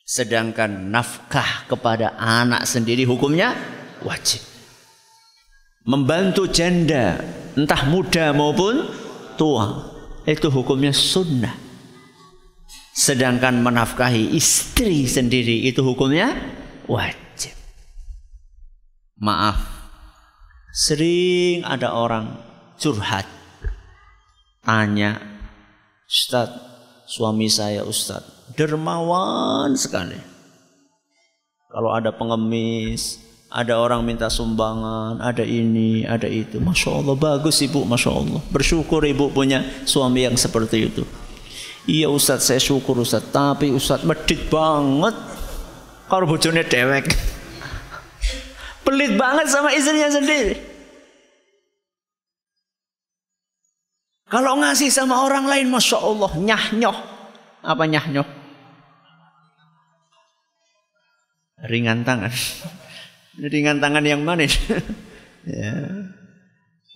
Sedangkan 0.03 0.93
nafkah 0.93 1.65
kepada 1.71 2.13
anak 2.21 2.69
sendiri 2.69 3.09
hukumnya 3.09 3.57
wajib. 4.05 4.45
Membantu 5.89 6.47
janda 6.47 7.17
entah 7.57 7.83
muda 7.89 8.31
maupun 8.37 8.87
tua 9.41 9.89
itu 10.29 10.53
hukumnya 10.53 10.93
sunnah. 10.93 11.57
Sedangkan 12.93 13.65
menafkahi 13.65 14.37
istri 14.37 15.09
sendiri 15.09 15.65
itu 15.65 15.81
hukumnya 15.81 16.37
wajib. 16.85 17.57
Maaf, 19.17 19.65
sering 20.77 21.65
ada 21.65 21.97
orang 21.97 22.52
curhat. 22.83 23.27
Tanya, 24.67 25.23
Ustaz, 26.11 26.51
suami 27.07 27.47
saya 27.47 27.87
Ustaz, 27.87 28.27
dermawan 28.59 29.79
sekali. 29.79 30.19
Kalau 31.71 31.95
ada 31.95 32.11
pengemis, 32.11 33.23
ada 33.49 33.79
orang 33.79 34.03
minta 34.03 34.27
sumbangan, 34.27 35.23
ada 35.23 35.47
ini, 35.47 36.03
ada 36.03 36.27
itu. 36.27 36.59
Masya 36.59 37.01
Allah, 37.01 37.15
bagus 37.15 37.63
ibu, 37.63 37.87
Masya 37.87 38.11
Allah. 38.11 38.43
Bersyukur 38.51 39.07
ibu 39.07 39.31
punya 39.31 39.63
suami 39.87 40.27
yang 40.27 40.35
seperti 40.35 40.91
itu. 40.91 41.07
Iya 41.87 42.11
Ustaz, 42.11 42.47
saya 42.47 42.63
syukur 42.63 42.99
Ustaz. 43.03 43.23
Tapi 43.31 43.71
Ustaz 43.75 44.07
medit 44.07 44.47
banget. 44.47 45.15
Kalau 46.07 46.29
bojone 46.29 46.63
dewek. 46.63 47.09
Pelit 48.87 49.17
banget 49.19 49.51
sama 49.51 49.75
istrinya 49.75 50.13
sendiri. 50.13 50.72
Kalau 54.33 54.57
ngasih 54.65 54.89
sama 54.89 55.29
orang 55.29 55.45
lain, 55.45 55.69
masya 55.69 56.01
Allah, 56.01 56.33
nyah 56.41 56.97
Apa 57.61 57.85
nyah 57.85 58.09
Ringan 61.69 62.01
tangan. 62.01 62.33
Ringan 63.53 63.77
tangan 63.77 64.01
yang 64.01 64.25
manis. 64.25 64.57
ya. 65.45 65.77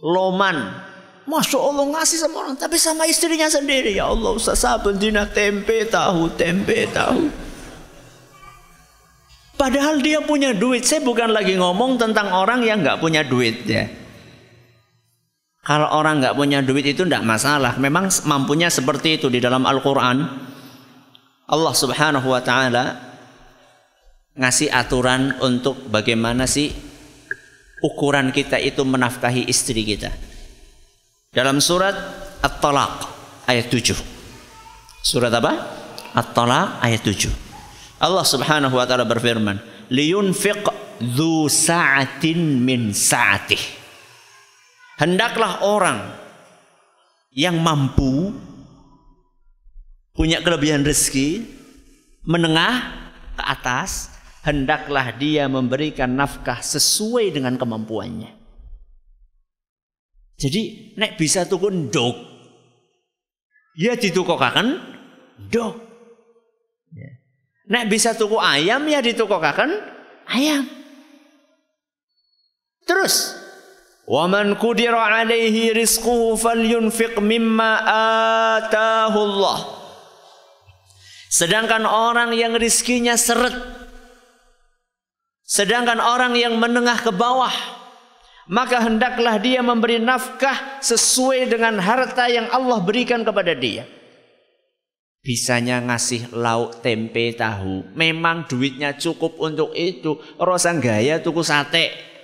Loman. 0.00 0.80
Masya 1.28 1.58
Allah 1.60 1.84
ngasih 1.92 2.18
sama 2.24 2.36
orang. 2.40 2.56
Tapi 2.56 2.80
sama 2.80 3.04
istrinya 3.04 3.52
sendiri. 3.52 3.94
Ya 3.94 4.08
Allah 4.08 4.32
Ustaz 4.32 4.64
saben 4.64 4.96
dina 4.96 5.28
tempe 5.28 5.84
tahu. 5.86 6.32
Tempe 6.40 6.88
tahu. 6.88 7.28
Padahal 9.60 10.00
dia 10.00 10.24
punya 10.24 10.56
duit. 10.56 10.88
Saya 10.88 11.04
bukan 11.04 11.36
lagi 11.36 11.52
ngomong 11.54 12.00
tentang 12.00 12.32
orang 12.32 12.64
yang 12.64 12.80
nggak 12.80 12.96
punya 12.98 13.22
duit 13.22 13.62
ya. 13.68 14.05
Kalau 15.66 15.90
orang 15.98 16.22
nggak 16.22 16.38
punya 16.38 16.62
duit 16.62 16.86
itu 16.86 17.02
tidak 17.02 17.26
masalah. 17.26 17.74
Memang 17.74 18.06
mampunya 18.22 18.70
seperti 18.70 19.18
itu 19.18 19.26
di 19.26 19.42
dalam 19.42 19.66
Al-Quran. 19.66 20.22
Allah 21.50 21.74
Subhanahu 21.74 22.30
Wa 22.30 22.42
Taala 22.46 22.84
ngasih 24.38 24.70
aturan 24.70 25.42
untuk 25.42 25.90
bagaimana 25.90 26.46
sih 26.46 26.70
ukuran 27.82 28.30
kita 28.30 28.62
itu 28.62 28.86
menafkahi 28.86 29.48
istri 29.50 29.82
kita. 29.82 30.12
Dalam 31.34 31.58
surat 31.58 31.98
At-Talaq 32.40 32.94
ayat 33.50 33.66
7. 33.68 33.96
Surat 35.02 35.32
apa? 35.34 35.52
At-Talaq 36.14 36.80
ayat 36.80 37.02
7. 37.02 37.46
Allah 37.96 38.24
Subhanahu 38.28 38.76
wa 38.76 38.84
taala 38.84 39.08
berfirman, 39.08 39.56
"Liyunfiq 39.88 40.68
dzu 41.00 41.48
sa'atin 41.48 42.60
min 42.60 42.92
sa'atihi." 42.92 43.85
Hendaklah 44.96 45.60
orang 45.60 46.00
yang 47.36 47.60
mampu 47.60 48.32
punya 50.16 50.40
kelebihan 50.40 50.80
rezeki 50.80 51.44
menengah 52.24 52.96
ke 53.36 53.44
atas 53.44 54.16
hendaklah 54.40 55.12
dia 55.12 55.44
memberikan 55.52 56.08
nafkah 56.16 56.64
sesuai 56.64 57.28
dengan 57.36 57.60
kemampuannya. 57.60 58.32
Jadi 60.40 60.92
nek 60.96 61.20
bisa 61.20 61.44
tuku 61.44 61.68
ndok 61.68 62.16
ya 63.76 63.92
ditukokaken 64.00 64.68
ndok. 65.48 65.74
Nek 67.66 67.84
bisa 67.90 68.14
tuku 68.14 68.40
ayam 68.40 68.86
ya 68.88 69.04
ditukokaken 69.04 69.70
ayam. 70.30 70.64
Terus 72.86 73.34
Wa 74.06 74.30
man 74.30 74.54
qudira 74.54 75.02
alaihi 75.10 75.74
rizquhu 75.74 76.38
falyunfiq 76.38 77.18
mimma 77.18 77.82
ataahu 78.62 79.18
Allah. 79.18 79.58
Sedangkan 81.26 81.82
orang 81.82 82.30
yang 82.38 82.54
rizkinya 82.54 83.18
seret. 83.18 83.52
Sedangkan 85.42 85.98
orang 85.98 86.38
yang 86.38 86.54
menengah 86.54 87.02
ke 87.02 87.10
bawah. 87.10 87.50
Maka 88.46 88.78
hendaklah 88.78 89.42
dia 89.42 89.58
memberi 89.58 89.98
nafkah 89.98 90.78
sesuai 90.78 91.50
dengan 91.50 91.82
harta 91.82 92.30
yang 92.30 92.46
Allah 92.54 92.78
berikan 92.78 93.26
kepada 93.26 93.58
dia. 93.58 93.90
Bisanya 95.18 95.82
ngasih 95.82 96.30
lauk 96.30 96.78
tempe 96.78 97.34
tahu. 97.34 97.90
Memang 97.98 98.46
duitnya 98.46 98.94
cukup 98.94 99.34
untuk 99.42 99.74
itu. 99.74 100.14
Rosang 100.38 100.78
gaya 100.78 101.18
tuku 101.18 101.42
sate 101.42 102.15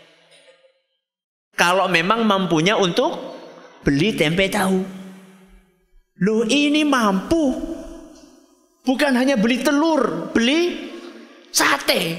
kalau 1.53 1.87
memang 1.87 2.25
mampunya 2.25 2.75
untuk 2.77 3.17
beli 3.85 4.17
tempe 4.17 4.49
tahu. 4.49 4.81
Loh 6.23 6.43
ini 6.49 6.87
mampu. 6.87 7.53
Bukan 8.83 9.15
hanya 9.15 9.39
beli 9.39 9.63
telur, 9.63 10.35
beli 10.35 10.91
sate. 11.55 12.19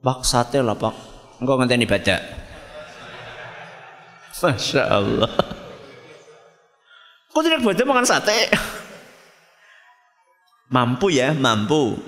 Pak 0.00 0.20
sate 0.26 0.58
lah 0.58 0.74
pak. 0.74 0.94
Engkau 1.38 1.60
ngenteni 1.60 1.86
baca. 1.86 2.16
Masya 4.40 4.82
Allah. 4.88 5.32
Kok 7.30 7.42
tidak 7.44 7.60
baca 7.62 7.82
makan 7.84 8.06
sate? 8.08 8.48
Mampu 10.72 11.12
ya, 11.12 11.36
mampu. 11.36 11.98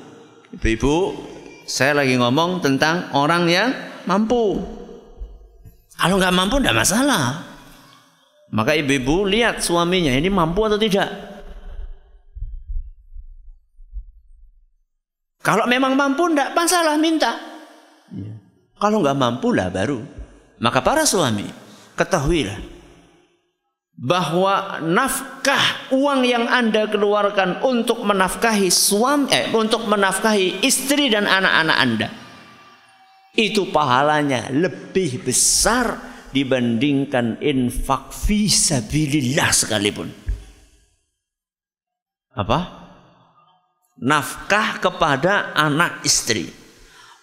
Ibu-ibu, 0.56 1.14
saya 1.68 2.00
lagi 2.00 2.16
ngomong 2.16 2.64
tentang 2.64 3.12
orang 3.12 3.44
yang 3.46 3.70
mampu. 4.08 4.81
Kalau 5.96 6.16
nggak 6.18 6.34
mampu 6.34 6.60
tidak 6.60 6.78
masalah. 6.82 7.24
Maka 8.52 8.76
ibu-ibu 8.76 9.24
lihat 9.24 9.64
suaminya 9.64 10.12
ini 10.12 10.28
mampu 10.28 10.60
atau 10.68 10.76
tidak. 10.76 11.08
Kalau 15.42 15.66
memang 15.66 15.96
mampu 15.96 16.30
tidak 16.30 16.54
masalah 16.54 16.94
minta. 17.00 17.32
Ya. 18.12 18.36
Kalau 18.76 19.00
nggak 19.00 19.18
mampu 19.18 19.50
lah 19.56 19.72
baru. 19.72 20.04
Maka 20.62 20.78
para 20.78 21.02
suami, 21.02 21.48
ketahuilah 21.98 22.72
bahwa 24.02 24.80
nafkah 24.80 25.92
uang 25.92 26.24
yang 26.24 26.48
Anda 26.48 26.88
keluarkan 26.88 27.60
untuk 27.60 28.02
menafkahi 28.02 28.72
suami 28.72 29.28
eh 29.30 29.52
untuk 29.52 29.84
menafkahi 29.84 30.64
istri 30.64 31.12
dan 31.12 31.28
anak-anak 31.28 31.76
Anda 31.76 32.08
itu 33.32 33.72
pahalanya 33.72 34.52
lebih 34.52 35.24
besar 35.24 36.12
dibandingkan 36.32 37.40
infak 37.40 38.12
fi 38.12 38.48
sabilillah 38.48 39.50
sekalipun. 39.52 40.08
Apa? 42.32 42.60
Nafkah 44.02 44.80
kepada 44.80 45.52
anak 45.52 46.04
istri. 46.04 46.48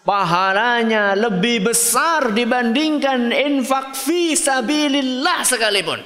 Pahalanya 0.06 1.14
lebih 1.14 1.70
besar 1.70 2.34
dibandingkan 2.34 3.30
infak 3.30 3.94
fi 3.94 4.34
sabilillah 4.34 5.46
sekalipun. 5.46 6.02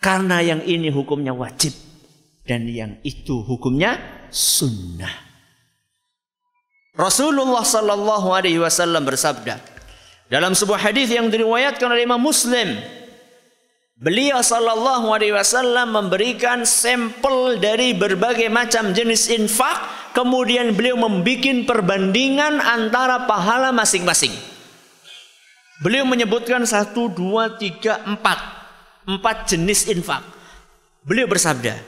Karena 0.00 0.38
yang 0.38 0.62
ini 0.62 0.88
hukumnya 0.88 1.34
wajib 1.34 1.74
dan 2.46 2.70
yang 2.70 3.02
itu 3.02 3.42
hukumnya 3.42 3.98
sunnah. 4.30 5.25
Rasulullah 6.96 7.62
sallallahu 7.62 8.28
alaihi 8.32 8.60
wasallam 8.60 9.04
bersabda 9.04 9.60
dalam 10.32 10.56
sebuah 10.56 10.90
hadis 10.90 11.12
yang 11.12 11.28
diriwayatkan 11.28 11.86
oleh 11.86 12.08
Imam 12.08 12.18
Muslim 12.18 12.80
Beliau 13.96 14.44
sallallahu 14.44 15.08
alaihi 15.08 15.32
wasallam 15.32 15.96
memberikan 15.96 16.68
sampel 16.68 17.56
dari 17.56 17.96
berbagai 17.96 18.52
macam 18.52 18.92
jenis 18.92 19.32
infak 19.32 20.12
kemudian 20.12 20.76
beliau 20.76 21.00
membuat 21.00 21.64
perbandingan 21.64 22.60
antara 22.60 23.24
pahala 23.24 23.72
masing-masing. 23.72 24.36
Beliau 25.80 26.04
menyebutkan 26.04 26.60
satu, 26.68 27.08
dua, 27.08 27.56
tiga, 27.56 28.04
empat. 28.04 28.36
Empat 29.08 29.56
jenis 29.56 29.88
infak. 29.88 30.20
Beliau 31.00 31.24
bersabda, 31.24 31.80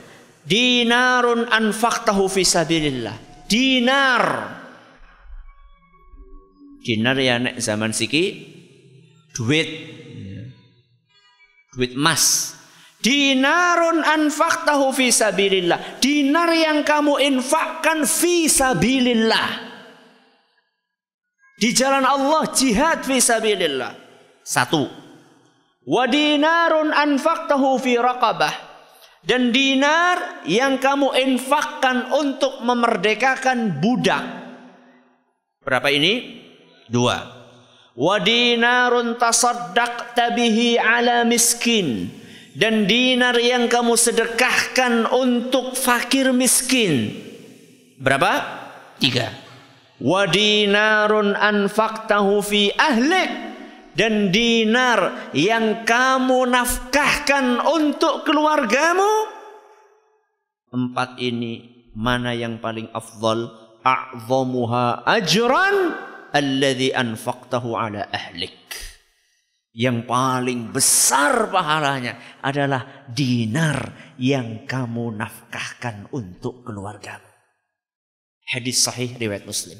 Dinarun 0.49 1.45
anfaqtahu 1.45 2.25
fi 2.25 2.41
sabilillah. 2.41 3.45
Dinar 3.45 4.21
dinar 6.83 7.15
ya 7.19 7.39
nek 7.39 7.59
zaman 7.59 7.91
siki 7.91 8.23
duit. 9.35 9.69
Duit 11.75 11.93
emas. 11.93 12.55
Dinarun 12.99 14.03
anfaqtahu 14.03 14.91
fi 14.91 15.07
sabilillah. 15.13 16.03
Dinar 16.03 16.51
yang 16.51 16.83
kamu 16.83 17.23
infakkan 17.31 18.03
fi 18.03 18.51
sabilillah. 18.51 19.71
Di 21.59 21.69
jalan 21.71 22.03
Allah 22.03 22.51
jihad 22.51 23.07
fi 23.07 23.23
sabilillah. 23.23 23.95
Satu. 24.43 24.83
Wa 25.87 26.03
dinarun 26.11 26.91
anfaqtahu 26.91 27.79
fi 27.79 27.95
raqabah. 27.95 28.67
Dan 29.23 29.51
dinar 29.51 30.43
yang 30.47 30.79
kamu 30.79 31.11
infakkan 31.15 32.11
untuk 32.15 32.63
memerdekakan 32.63 33.79
budak. 33.83 34.23
Berapa 35.59 35.91
ini 35.91 36.39
Dua. 36.89 37.17
Wadinarun 37.93 39.21
tasaddaq 39.21 40.17
tabihi 40.17 40.81
ala 40.81 41.21
miskin. 41.23 42.09
Dan 42.57 42.89
dinar 42.89 43.37
yang 43.39 43.69
kamu 43.69 43.93
sedekahkan 43.95 45.07
untuk 45.13 45.77
fakir 45.77 46.33
miskin. 46.33 47.13
Berapa? 48.01 48.41
Tiga. 48.97 49.31
Wadinarun 50.01 51.37
anfaqtahu 51.37 52.41
fi 52.41 52.73
ahlik. 52.73 53.31
Dan 53.93 54.31
dinar 54.31 55.29
yang 55.35 55.83
kamu 55.83 56.47
nafkahkan 56.49 57.59
untuk 57.67 58.23
keluargamu. 58.23 59.27
Empat 60.71 61.19
ini 61.19 61.83
mana 61.91 62.31
yang 62.31 62.63
paling 62.63 62.87
afdal? 62.95 63.51
A'zamuha 63.79 65.07
ajran 65.07 65.95
alladhi 66.33 66.93
anfaqtahu 66.93 67.75
ala 67.75 68.09
ahlik. 68.09 68.57
Yang 69.69 70.09
paling 70.09 70.73
besar 70.73 71.47
pahalanya 71.53 72.41
adalah 72.41 73.05
dinar 73.07 74.13
yang 74.17 74.65
kamu 74.65 75.13
nafkahkan 75.13 76.09
untuk 76.11 76.65
keluarga. 76.65 77.21
Hadis 78.49 78.81
sahih 78.81 79.13
riwayat 79.13 79.45
Muslim. 79.45 79.77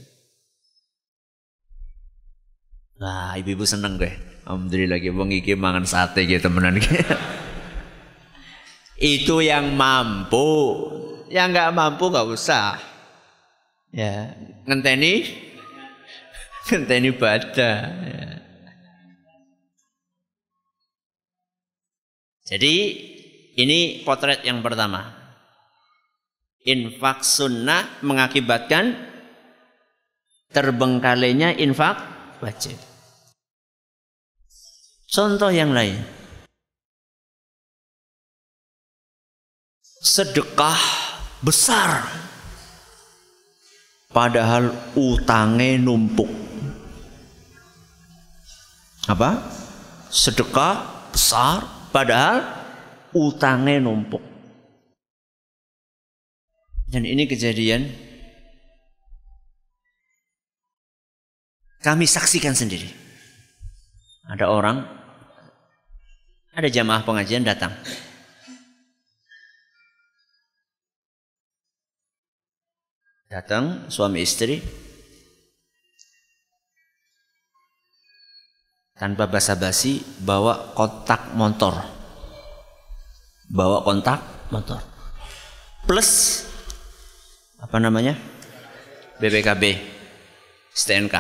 Nah, 3.01 3.33
ibu-ibu 3.39 3.65
seneng 3.65 3.97
gue. 3.97 4.13
Alhamdulillah 4.45 5.01
lagi 5.01 5.09
wong 5.09 5.33
iki 5.33 5.57
mangan 5.57 5.89
sate 5.89 6.27
gitu 6.29 6.47
temenan 6.49 6.77
Itu 8.99 9.39
yang 9.39 9.73
mampu. 9.73 10.45
Yang 11.33 11.47
nggak 11.55 11.69
mampu 11.73 12.12
nggak 12.12 12.27
usah. 12.29 12.77
Ya, 13.89 14.38
ngenteni 14.69 15.25
Genteni 16.69 17.10
baca. 17.10 17.71
Ya. 17.89 18.29
Jadi 22.45 22.75
ini 23.58 24.05
potret 24.05 24.45
yang 24.45 24.62
pertama. 24.62 25.17
Infak 26.62 27.25
sunnah 27.25 27.97
mengakibatkan 28.05 28.93
terbengkalainya 30.53 31.58
infak 31.58 31.97
wajib. 32.38 32.77
Contoh 35.10 35.49
yang 35.49 35.73
lain. 35.73 35.97
Sedekah 40.05 40.77
besar. 41.41 42.05
Padahal 44.10 44.73
utangnya 44.97 45.77
numpuk 45.77 46.38
apa? 49.05 49.39
Sedekah 50.09 51.07
besar 51.13 51.63
padahal 51.93 52.43
utangnya 53.13 53.79
numpuk. 53.79 54.21
Dan 56.89 57.05
ini 57.05 57.29
kejadian. 57.29 57.85
Kami 61.79 62.03
saksikan 62.03 62.57
sendiri. 62.57 62.89
Ada 64.27 64.51
orang 64.51 64.83
ada 66.51 66.67
jamaah 66.67 67.05
pengajian 67.05 67.45
datang. 67.45 67.71
Datang 73.29 73.88
suami 73.93 74.25
istri 74.25 74.57
tanpa 78.99 79.31
basa-basi 79.31 80.03
bawa 80.19 80.75
kontak 80.75 81.31
motor. 81.31 81.71
Bawa 83.47 83.81
kontak 83.88 84.19
motor. 84.51 84.83
Plus 85.88 86.43
apa 87.63 87.79
namanya? 87.79 88.19
BPKB 89.19 89.63
STNK 90.75 91.15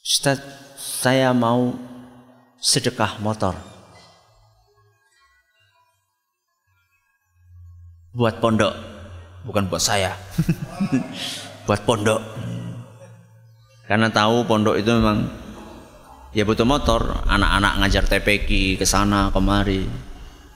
Ustaz 0.00 0.40
saya 0.80 1.32
mau 1.36 1.76
sedekah 2.60 3.20
motor. 3.24 3.56
Buat 8.12 8.40
pondok 8.40 8.74
bukan 9.44 9.68
buat 9.68 9.80
saya. 9.80 10.16
Buat 11.68 11.86
pondok 11.86 12.20
karena 13.90 14.06
tahu 14.06 14.46
pondok 14.46 14.78
itu 14.78 14.86
memang 14.86 15.26
ya 16.30 16.46
butuh 16.46 16.62
motor, 16.62 17.26
anak-anak 17.26 17.82
ngajar 17.82 18.06
TPQ 18.06 18.78
ke 18.78 18.86
sana 18.86 19.34
kemari. 19.34 19.82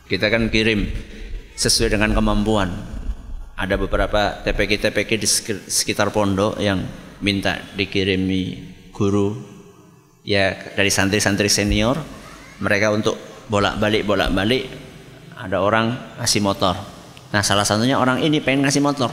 Kita 0.06 0.30
kan 0.30 0.46
kirim 0.54 0.86
sesuai 1.58 1.98
dengan 1.98 2.14
kemampuan. 2.14 2.70
Ada 3.58 3.74
beberapa 3.74 4.38
TPQ-TPQ 4.46 5.10
di 5.18 5.26
sekitar 5.66 6.14
pondok 6.14 6.62
yang 6.62 6.78
minta 7.18 7.58
dikirimi 7.74 8.70
guru 8.94 9.34
ya 10.22 10.54
dari 10.74 10.90
santri-santri 10.90 11.50
senior 11.50 11.98
mereka 12.62 12.94
untuk 12.94 13.18
bolak-balik 13.50 14.06
bolak-balik 14.06 14.62
ada 15.34 15.58
orang 15.58 15.90
ngasih 16.22 16.38
motor. 16.38 16.78
Nah, 17.34 17.42
salah 17.42 17.66
satunya 17.66 17.98
orang 17.98 18.22
ini 18.22 18.38
pengen 18.38 18.62
ngasih 18.62 18.78
motor. 18.78 19.10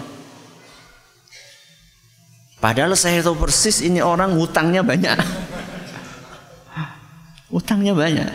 Padahal 2.62 2.93
saya 2.93 3.26
tahu 3.26 3.41
persis 3.41 3.82
ini 3.82 4.06
orang 4.06 4.38
hutangnya 4.38 4.86
banyak. 4.86 5.17
Hutangnya 7.50 7.97
banyak. 7.97 8.30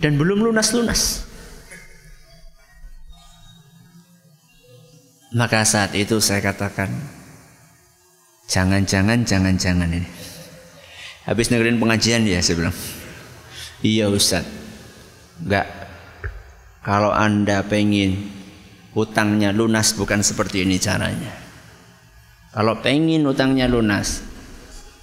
Dan 0.00 0.16
belum 0.16 0.40
lunas-lunas. 0.40 1.28
Maka 5.36 5.68
saat 5.68 5.92
itu 5.92 6.16
saya 6.16 6.40
katakan, 6.40 6.88
jangan-jangan, 8.48 9.28
jangan-jangan 9.28 9.92
ini. 9.92 10.08
Habis 11.28 11.52
dengerin 11.52 11.76
pengajian 11.76 12.24
ya 12.24 12.40
saya 12.40 12.56
bilang, 12.56 12.76
iya 13.84 14.08
Ustaz, 14.08 14.48
enggak. 15.44 15.68
Kalau 16.80 17.12
anda 17.12 17.60
pengen 17.64 18.32
hutangnya 18.96 19.52
lunas 19.52 19.92
bukan 19.92 20.24
seperti 20.24 20.64
ini 20.64 20.80
caranya. 20.80 21.43
Kalau 22.54 22.78
pengen 22.78 23.26
hutangnya 23.26 23.66
lunas, 23.66 24.22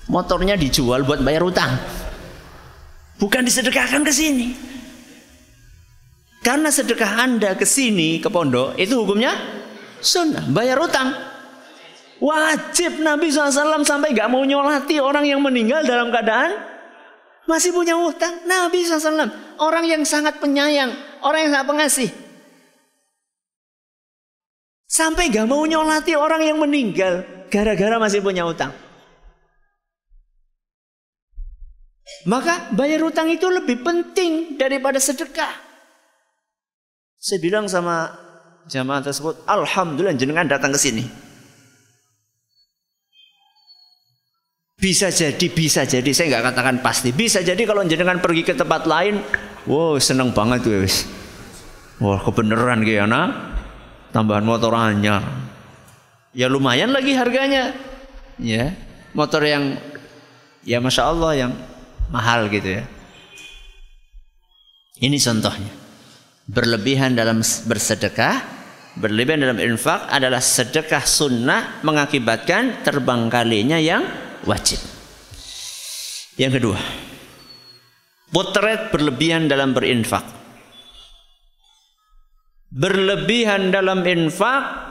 motornya 0.07 0.55
dijual 0.55 1.03
buat 1.03 1.19
bayar 1.19 1.43
hutang. 1.43 1.75
Bukan 3.19 3.43
disedekahkan 3.43 4.07
ke 4.07 4.13
sini. 4.15 4.55
Karena 6.41 6.71
sedekah 6.71 7.21
Anda 7.21 7.53
ke 7.53 7.67
sini 7.67 8.23
ke 8.23 8.31
pondok 8.31 8.79
itu 8.79 8.97
hukumnya 8.97 9.35
sunnah, 9.99 10.47
bayar 10.47 10.79
utang. 10.79 11.11
Wajib 12.23 13.03
Nabi 13.03 13.29
SAW 13.29 13.83
sampai 13.83 14.15
gak 14.15 14.31
mau 14.31 14.47
nyolati 14.47 14.97
orang 15.03 15.27
yang 15.27 15.43
meninggal 15.43 15.83
dalam 15.83 16.07
keadaan 16.07 16.55
masih 17.51 17.75
punya 17.75 17.99
utang. 17.99 18.47
Nabi 18.47 18.87
SAW 18.87 19.27
orang 19.59 19.85
yang 19.91 20.01
sangat 20.07 20.39
penyayang, 20.39 20.95
orang 21.19 21.45
yang 21.45 21.51
sangat 21.51 21.67
pengasih. 21.67 22.09
Sampai 24.87 25.27
gak 25.29 25.51
mau 25.51 25.67
nyolati 25.67 26.15
orang 26.15 26.47
yang 26.47 26.57
meninggal 26.57 27.40
gara-gara 27.51 27.99
masih 27.99 28.23
punya 28.23 28.47
utang. 28.47 28.71
Maka 32.25 32.71
bayar 32.71 33.03
utang 33.03 33.27
itu 33.27 33.45
lebih 33.51 33.83
penting 33.83 34.55
daripada 34.55 34.97
sedekah. 35.01 35.51
Saya 37.21 37.37
bilang 37.37 37.69
sama 37.69 38.09
jamaah 38.65 39.03
tersebut, 39.05 39.45
Alhamdulillah 39.45 40.17
jenengan 40.17 40.49
datang 40.49 40.73
ke 40.73 40.79
sini. 40.81 41.05
Bisa 44.81 45.13
jadi, 45.13 45.45
bisa 45.53 45.85
jadi. 45.85 46.09
Saya 46.09 46.33
nggak 46.33 46.45
katakan 46.53 46.75
pasti. 46.81 47.13
Bisa 47.13 47.45
jadi 47.45 47.61
kalau 47.69 47.85
jenengan 47.85 48.17
pergi 48.17 48.41
ke 48.41 48.57
tempat 48.57 48.89
lain, 48.89 49.21
wow 49.69 49.93
seneng 50.01 50.33
banget 50.33 50.65
tuh. 50.65 50.89
Wah 52.01 52.17
kebenaran 52.17 52.81
kayaknya. 52.81 53.53
Tambahan 54.09 54.41
motor 54.41 54.73
anyar. 54.73 55.21
Ya 56.31 56.47
lumayan 56.47 56.95
lagi 56.95 57.11
harganya. 57.11 57.75
Ya, 58.39 58.71
motor 59.11 59.43
yang 59.43 59.75
ya 60.63 60.79
masya 60.79 61.11
Allah 61.11 61.31
yang 61.35 61.51
mahal 62.07 62.47
gitu 62.47 62.79
ya. 62.79 62.83
Ini 65.01 65.17
contohnya. 65.19 65.71
Berlebihan 66.51 67.15
dalam 67.15 67.43
bersedekah, 67.43 68.43
berlebihan 68.99 69.39
dalam 69.43 69.59
infak 69.59 70.07
adalah 70.11 70.43
sedekah 70.43 71.03
sunnah 71.03 71.79
mengakibatkan 71.83 72.83
terbang 72.83 73.31
kalinya 73.31 73.79
yang 73.79 74.03
wajib. 74.43 74.79
Yang 76.35 76.59
kedua, 76.59 76.79
potret 78.31 78.91
berlebihan 78.91 79.47
dalam 79.51 79.75
berinfak. 79.75 80.23
Berlebihan 82.71 83.71
dalam 83.71 83.99
infak 84.07 84.90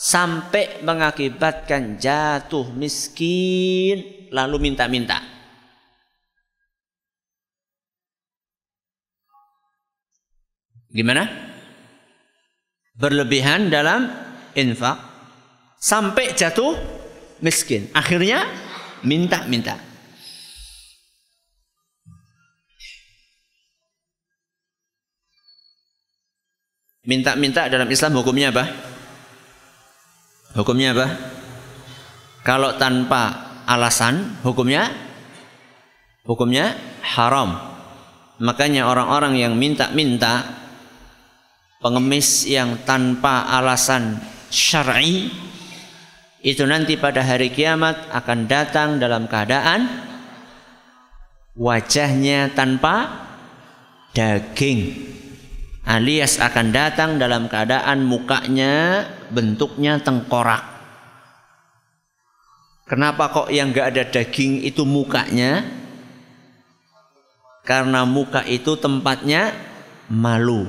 sampai 0.00 0.80
mengakibatkan 0.80 2.00
jatuh 2.00 2.72
miskin 2.72 4.00
lalu 4.32 4.56
minta-minta. 4.72 5.20
Gimana? 10.88 11.28
Berlebihan 12.96 13.68
dalam 13.68 14.08
infak 14.56 14.96
sampai 15.76 16.32
jatuh 16.32 16.74
miskin. 17.44 17.92
Akhirnya 17.92 18.48
minta-minta. 19.04 19.76
Minta-minta 27.04 27.68
dalam 27.68 27.88
Islam 27.88 28.16
hukumnya 28.16 28.52
apa? 28.52 28.89
Hukumnya 30.50 30.90
apa? 30.96 31.06
Kalau 32.42 32.74
tanpa 32.74 33.54
alasan, 33.68 34.40
hukumnya 34.42 34.90
hukumnya 36.26 36.74
haram. 37.04 37.54
Makanya 38.40 38.88
orang-orang 38.88 39.36
yang 39.36 39.54
minta-minta 39.54 40.48
pengemis 41.78 42.48
yang 42.48 42.82
tanpa 42.82 43.46
alasan 43.46 44.18
syar'i 44.50 45.30
itu 46.40 46.64
nanti 46.64 46.96
pada 46.96 47.20
hari 47.20 47.52
kiamat 47.52 48.08
akan 48.08 48.48
datang 48.48 48.96
dalam 48.96 49.28
keadaan 49.28 49.84
wajahnya 51.52 52.56
tanpa 52.56 53.28
daging 54.16 54.96
alias 55.86 56.40
akan 56.40 56.72
datang 56.72 57.16
dalam 57.16 57.48
keadaan 57.48 58.04
mukanya 58.04 59.06
bentuknya 59.32 60.00
tengkorak 60.00 60.60
kenapa 62.88 63.30
kok 63.32 63.48
yang 63.48 63.72
gak 63.72 63.96
ada 63.96 64.04
daging 64.08 64.64
itu 64.64 64.82
mukanya 64.82 65.64
karena 67.64 68.02
muka 68.08 68.42
itu 68.48 68.74
tempatnya 68.76 69.54
malu 70.10 70.66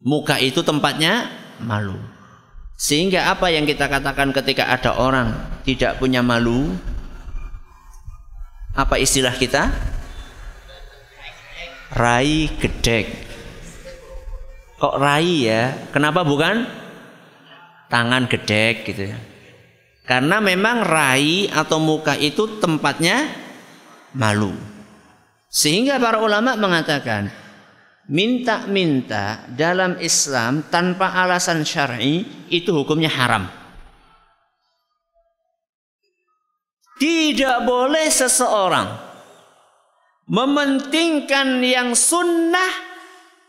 muka 0.00 0.40
itu 0.40 0.64
tempatnya 0.64 1.28
malu 1.60 2.00
sehingga 2.80 3.28
apa 3.28 3.52
yang 3.52 3.68
kita 3.68 3.92
katakan 3.92 4.32
ketika 4.32 4.72
ada 4.72 4.96
orang 4.96 5.36
tidak 5.68 6.00
punya 6.00 6.24
malu? 6.24 6.72
Apa 8.72 8.96
istilah 8.96 9.36
kita? 9.36 9.68
Rai 11.90 12.46
gedek. 12.54 13.06
Kok 14.78 14.96
rai 14.96 15.50
ya? 15.50 15.90
Kenapa 15.90 16.22
bukan 16.22 16.62
tangan 17.90 18.30
gedek 18.30 18.86
gitu 18.86 19.10
ya? 19.10 19.18
Karena 20.06 20.38
memang 20.38 20.86
rai 20.86 21.50
atau 21.50 21.82
muka 21.82 22.14
itu 22.14 22.62
tempatnya 22.62 23.26
malu. 24.14 24.54
Sehingga 25.50 25.98
para 25.98 26.22
ulama 26.22 26.54
mengatakan 26.54 27.26
minta-minta 28.06 29.42
dalam 29.50 29.98
Islam 29.98 30.62
tanpa 30.70 31.10
alasan 31.10 31.66
syar'i 31.66 32.22
itu 32.50 32.70
hukumnya 32.70 33.10
haram. 33.10 33.50
Tidak 37.02 37.66
boleh 37.66 38.06
seseorang 38.06 39.09
mementingkan 40.30 41.58
yang 41.58 41.98
sunnah 41.98 42.70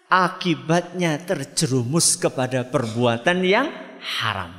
akibatnya 0.09 1.21
terjerumus 1.21 2.17
kepada 2.17 2.65
perbuatan 2.65 3.45
yang 3.45 3.69
haram. 4.01 4.49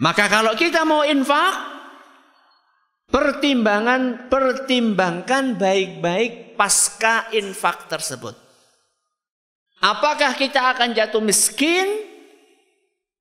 Maka 0.00 0.24
kalau 0.32 0.56
kita 0.56 0.88
mau 0.88 1.04
infak 1.04 1.72
Pertimbangan 3.12 4.32
pertimbangkan 4.32 5.60
baik-baik 5.60 6.56
pasca 6.56 7.28
infak 7.36 7.84
tersebut. 7.84 8.32
Apakah 9.84 10.32
kita 10.32 10.72
akan 10.72 10.96
jatuh 10.96 11.20
miskin? 11.20 12.08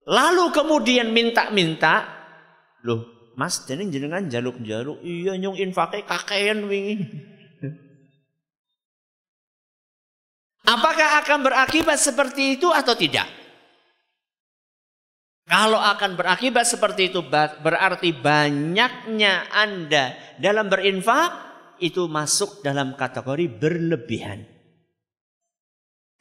Lalu 0.07 0.47
kemudian 0.55 1.11
minta-minta, 1.11 2.07
loh, 2.87 3.10
Mas, 3.39 3.63
jadi 3.63 3.87
jenengan 3.87 4.27
jaluk-jaluk, 4.27 4.99
iya 5.01 5.39
nyung 5.39 5.55
infaknya 5.55 6.03
kakean 6.03 6.67
wingi. 6.67 6.99
Apakah 10.67 11.25
akan 11.25 11.39
berakibat 11.41 11.97
seperti 11.97 12.59
itu 12.59 12.69
atau 12.69 12.93
tidak? 12.93 13.27
Kalau 15.51 15.81
akan 15.83 16.15
berakibat 16.15 16.63
seperti 16.63 17.11
itu 17.11 17.19
berarti 17.27 18.15
banyaknya 18.15 19.51
Anda 19.51 20.15
dalam 20.39 20.71
berinfak 20.71 21.51
itu 21.83 22.07
masuk 22.07 22.63
dalam 22.63 22.95
kategori 22.95 23.51
berlebihan. 23.59 24.47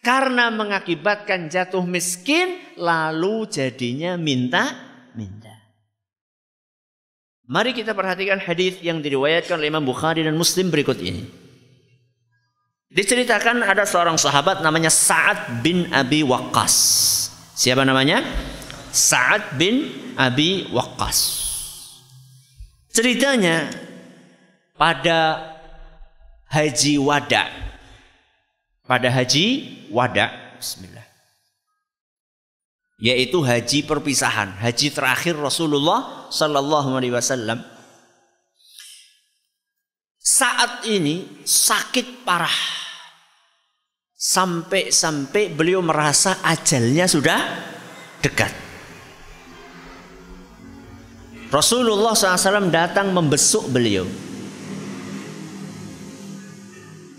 Karena 0.00 0.48
mengakibatkan 0.48 1.52
jatuh 1.52 1.84
miskin 1.84 2.74
lalu 2.80 3.44
jadinya 3.46 4.16
minta-minta. 4.16 5.49
Mari 7.50 7.74
kita 7.74 7.98
perhatikan 7.98 8.38
hadis 8.38 8.78
yang 8.78 9.02
diriwayatkan 9.02 9.58
oleh 9.58 9.74
Imam 9.74 9.82
Bukhari 9.82 10.22
dan 10.22 10.38
Muslim 10.38 10.70
berikut 10.70 11.02
ini. 11.02 11.26
Diceritakan 12.94 13.66
ada 13.66 13.82
seorang 13.82 14.14
sahabat 14.14 14.62
namanya 14.62 14.86
Sa'ad 14.86 15.58
bin 15.58 15.90
Abi 15.90 16.22
Waqqas. 16.22 16.74
Siapa 17.58 17.82
namanya? 17.82 18.22
Sa'ad 18.94 19.58
bin 19.58 19.90
Abi 20.14 20.70
Waqqas. 20.70 21.18
Ceritanya 22.94 23.66
pada 24.78 25.42
haji 26.54 27.02
wada. 27.02 27.50
Pada 28.86 29.10
haji 29.10 29.46
wada. 29.90 30.54
Bismillah. 30.54 31.00
yaitu 33.00 33.40
haji 33.40 33.88
perpisahan, 33.88 34.60
haji 34.60 34.92
terakhir 34.92 35.32
Rasulullah 35.32 36.19
sallallahu 36.30 36.96
alaihi 36.96 37.12
wasallam. 37.12 37.60
Saat 40.20 40.86
ini 40.86 41.44
sakit 41.44 42.22
parah. 42.24 42.78
Sampai-sampai 44.20 45.48
beliau 45.50 45.80
merasa 45.80 46.44
ajalnya 46.44 47.08
sudah 47.08 47.40
dekat. 48.20 48.52
Rasulullah 51.50 52.14
SAW 52.14 52.70
datang 52.70 53.10
membesuk 53.10 53.72
beliau. 53.72 54.06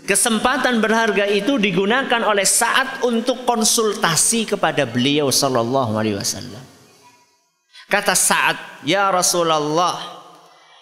Kesempatan 0.08 0.80
berharga 0.82 1.28
itu 1.28 1.60
digunakan 1.60 2.22
oleh 2.26 2.46
saat 2.46 3.04
untuk 3.06 3.44
konsultasi 3.44 4.48
kepada 4.48 4.82
beliau 4.88 5.28
sallallahu 5.28 5.94
alaihi 5.94 6.16
wasallam. 6.16 6.71
Kata 7.92 8.16
Sa'ad, 8.16 8.88
"Ya 8.88 9.12
Rasulullah, 9.12 10.00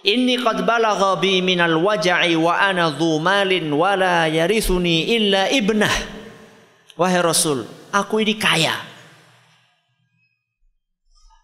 inni 0.06 0.38
qad 0.38 0.62
balagha 0.62 1.18
bi 1.18 1.42
minal 1.42 1.74
waja'i 1.82 2.38
wa 2.38 2.54
ana 2.54 2.86
dhu 2.94 3.18
malin 3.18 3.66
wa 3.74 3.98
la 3.98 4.30
yarithuni 4.30 5.10
illa 5.18 5.50
ibnah." 5.50 5.90
Wahai 6.94 7.18
Rasul, 7.18 7.66
aku 7.90 8.22
ini 8.22 8.38
kaya. 8.38 8.78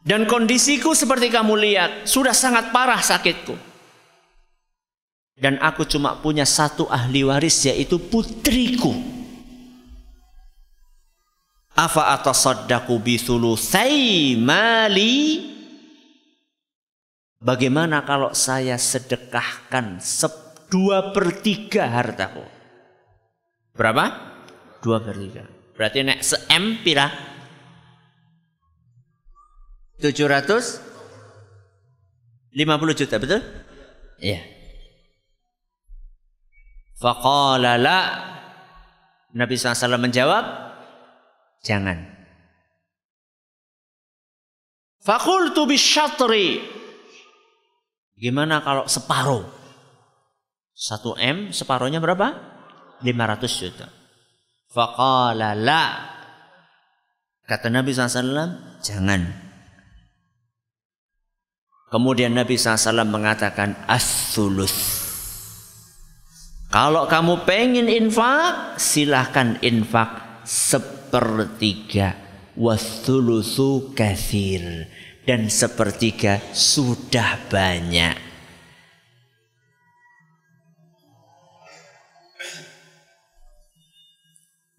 Dan 0.06 0.22
kondisiku 0.30 0.94
seperti 0.94 1.34
kamu 1.34 1.58
lihat, 1.58 1.90
sudah 2.06 2.30
sangat 2.30 2.70
parah 2.70 3.02
sakitku. 3.02 3.58
Dan 5.34 5.58
aku 5.58 5.82
cuma 5.82 6.14
punya 6.22 6.46
satu 6.46 6.86
ahli 6.86 7.26
waris 7.26 7.66
yaitu 7.66 7.98
putriku. 7.98 8.94
Afa 11.74 12.14
atasaddaqu 12.14 12.94
bi 13.02 13.18
thulutsai 13.18 14.38
mali? 14.38 15.55
Bagaimana 17.46 18.02
kalau 18.02 18.34
saya 18.34 18.74
sedekahkan 18.74 20.02
dua 20.66 21.14
per 21.14 21.46
tiga 21.46 21.86
hartaku? 21.86 22.42
Berapa? 23.70 24.34
Dua 24.82 24.98
per 24.98 25.14
tiga. 25.14 25.46
Berarti 25.78 26.02
nek 26.02 26.26
se-M 26.26 26.82
pira? 26.82 27.06
750 30.02 32.98
juta, 32.98 33.14
betul? 33.22 33.38
Iya. 34.18 34.42
Faqala 36.98 37.78
la. 37.78 38.26
Nabi 39.36 39.52
SAW 39.54 40.00
menjawab, 40.00 40.44
jangan. 41.62 42.10
Fakultu 44.98 45.68
bisyatri. 45.68 46.75
Gimana 48.16 48.64
kalau 48.64 48.88
separuh? 48.88 49.44
Satu 50.72 51.16
M, 51.20 51.52
separuhnya 51.52 52.00
berapa? 52.00 52.32
500 53.04 53.60
juta. 53.60 53.86
Faqala 54.72 55.52
la. 55.56 55.84
Kata 57.44 57.68
Nabi 57.68 57.92
SAW, 57.92 58.80
jangan. 58.80 59.22
Kemudian 61.92 62.34
Nabi 62.34 62.56
SAW 62.58 63.06
mengatakan, 63.06 63.84
as-thuluth. 63.86 65.06
Kalau 66.72 67.06
kamu 67.06 67.46
pengen 67.46 67.86
infak, 67.86 68.76
silahkan 68.76 69.56
infak 69.62 70.42
sepertiga. 70.42 72.18
Wasulusu 72.56 73.92
kathir. 73.92 74.88
Dan 75.26 75.50
sepertiga 75.50 76.38
sudah 76.54 77.50
banyak. 77.50 78.14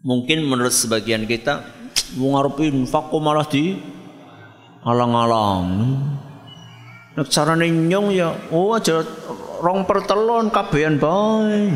Mungkin 0.08 0.48
menurut 0.48 0.72
sebagian 0.72 1.28
kita, 1.28 1.68
ngarep 2.16 2.64
infak 2.64 3.12
kok 3.12 3.20
malah 3.20 3.44
di 3.44 3.76
alang-alang. 4.88 5.68
Nek 7.20 7.28
carane 7.28 7.68
nyong 7.68 8.16
ya, 8.16 8.32
oh 8.56 8.72
aja 8.72 9.04
rong 9.60 9.84
pertelon 9.84 10.48
kabehan 10.48 10.96
bae. 10.96 11.76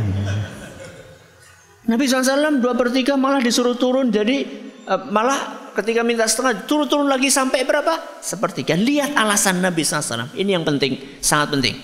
Nabi 1.91 2.07
SAW 2.07 2.62
dua 2.63 2.77
per 2.77 2.93
tiga 2.93 3.19
malah 3.19 3.43
disuruh 3.43 3.75
turun 3.75 4.13
jadi 4.13 4.47
uh, 4.86 5.12
malah 5.12 5.50
ketika 5.77 6.01
minta 6.03 6.27
setengah 6.27 6.67
turun-turun 6.67 7.07
lagi 7.07 7.31
sampai 7.31 7.63
berapa? 7.63 8.19
Sepertiga. 8.19 8.75
Lihat 8.75 9.15
alasan 9.15 9.63
Nabi 9.63 9.86
SAW. 9.86 10.27
Ini 10.36 10.60
yang 10.60 10.67
penting, 10.67 10.99
sangat 11.23 11.55
penting. 11.55 11.79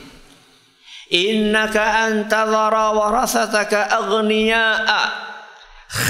Innaka 1.07 2.11
antadhara 2.11 2.91
warasataka 2.91 3.87
aghniya'a 3.87 4.99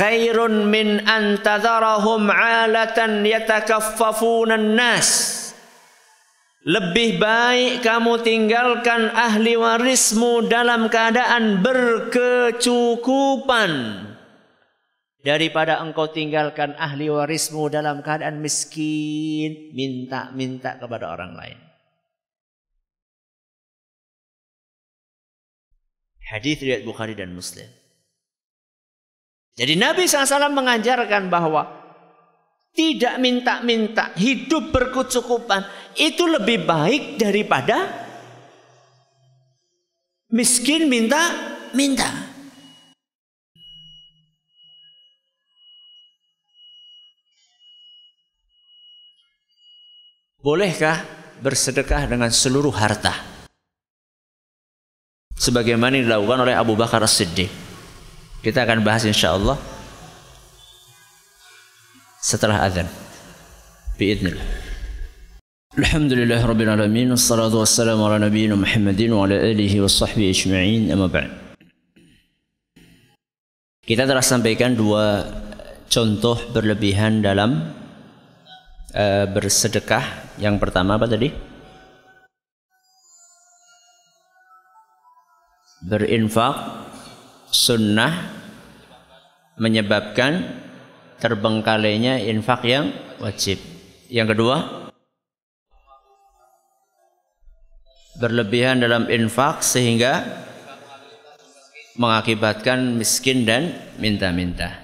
khairun 0.01 0.65
min 0.65 1.05
antadharahum 1.05 2.33
'alatan 2.33 3.21
yatakaffafuna 3.21 4.57
an-nas. 4.57 5.37
Lebih 6.67 7.15
baik 7.21 7.85
kamu 7.85 8.25
tinggalkan 8.25 9.13
ahli 9.13 9.53
warismu 9.55 10.43
dalam 10.49 10.89
keadaan 10.89 11.63
berkecukupan 11.63 14.06
daripada 15.27 15.83
engkau 15.83 16.07
tinggalkan 16.07 16.71
ahli 16.79 17.11
warismu 17.11 17.67
dalam 17.67 17.99
keadaan 17.99 18.39
miskin, 18.39 19.75
minta-minta 19.75 20.79
kepada 20.79 21.11
orang 21.11 21.35
lain. 21.35 21.59
Hadis 26.31 26.63
riwayat 26.63 26.87
Bukhari 26.87 27.11
dan 27.11 27.35
Muslim. 27.35 27.67
Jadi 29.59 29.75
Nabi 29.75 30.07
SAW 30.07 30.47
mengajarkan 30.55 31.27
bahwa 31.27 31.75
tidak 32.71 33.19
minta-minta, 33.19 34.15
hidup 34.15 34.71
berkecukupan 34.71 35.67
itu 35.99 36.23
lebih 36.23 36.63
baik 36.63 37.19
daripada 37.19 37.83
miskin 40.31 40.87
minta-minta. 40.87 42.26
Bolehkah 50.47 51.03
bersedekah 51.43 52.07
dengan 52.07 52.31
seluruh 52.31 52.71
harta? 52.71 53.11
Sebagaimana 55.35 55.99
dilakukan 55.99 56.39
oleh 56.47 56.55
Abu 56.55 56.71
Bakar 56.79 57.03
As-Siddiq. 57.03 57.51
Kita 58.39 58.63
akan 58.63 58.79
bahas 58.79 59.03
insya 59.03 59.35
Allah 59.35 59.59
setelah 62.23 62.63
azan. 62.63 62.87
Biidznillah. 63.99 64.47
Alhamdulillah 65.75 66.39
Rabbil 66.39 66.71
Alamin 66.71 67.11
Wassalatu 67.11 67.59
wassalamu 67.59 68.07
ala 68.07 68.17
nabiyina 68.17 68.55
Muhammadin 68.55 69.13
Wa 69.13 69.27
ala 69.27 69.37
alihi 69.37 69.77
wa 69.77 69.85
sahbihi 69.85 70.33
ajma'in 70.33 70.89
Amma 70.89 71.05
Kita 73.85 74.09
telah 74.09 74.25
sampaikan 74.25 74.73
dua 74.73 75.27
contoh 75.85 76.39
berlebihan 76.49 77.21
dalam 77.21 77.76
uh, 78.97 79.25
bersedekah 79.29 80.33
Yang 80.41 80.55
pertama 80.57 80.97
apa 80.97 81.05
tadi? 81.05 81.29
Berinfak 85.85 86.57
Sunnah 87.53 88.33
Menyebabkan 89.57 90.65
terbengkalainya 91.17 92.21
infak 92.29 92.61
yang 92.65 92.93
wajib. 93.17 93.57
Yang 94.05 94.37
kedua, 94.37 94.57
berlebihan 98.21 98.81
dalam 98.81 99.09
infak 99.09 99.65
sehingga 99.65 100.45
mengakibatkan 101.97 103.01
miskin 103.01 103.49
dan 103.49 103.73
minta-minta. 103.97 104.77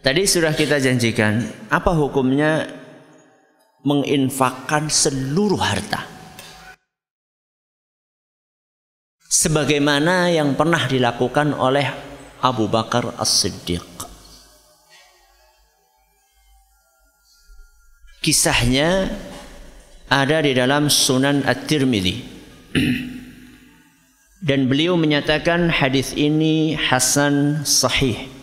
Tadi 0.00 0.22
sudah 0.24 0.54
kita 0.54 0.78
janjikan, 0.78 1.42
apa 1.68 1.90
hukumnya 1.92 2.79
menginfakkan 3.86 4.88
seluruh 4.92 5.60
harta? 5.60 6.04
Sebagaimana 9.30 10.28
yang 10.34 10.58
pernah 10.58 10.84
dilakukan 10.90 11.54
oleh 11.54 11.86
Abu 12.42 12.66
Bakar 12.66 13.14
As-Siddiq. 13.20 13.86
Kisahnya 18.20 19.08
ada 20.10 20.44
di 20.44 20.52
dalam 20.52 20.92
Sunan 20.92 21.46
At-Tirmidzi. 21.46 22.16
Dan 24.40 24.72
beliau 24.72 24.96
menyatakan 24.96 25.68
hadis 25.68 26.16
ini 26.16 26.74
hasan 26.74 27.62
sahih. 27.68 28.39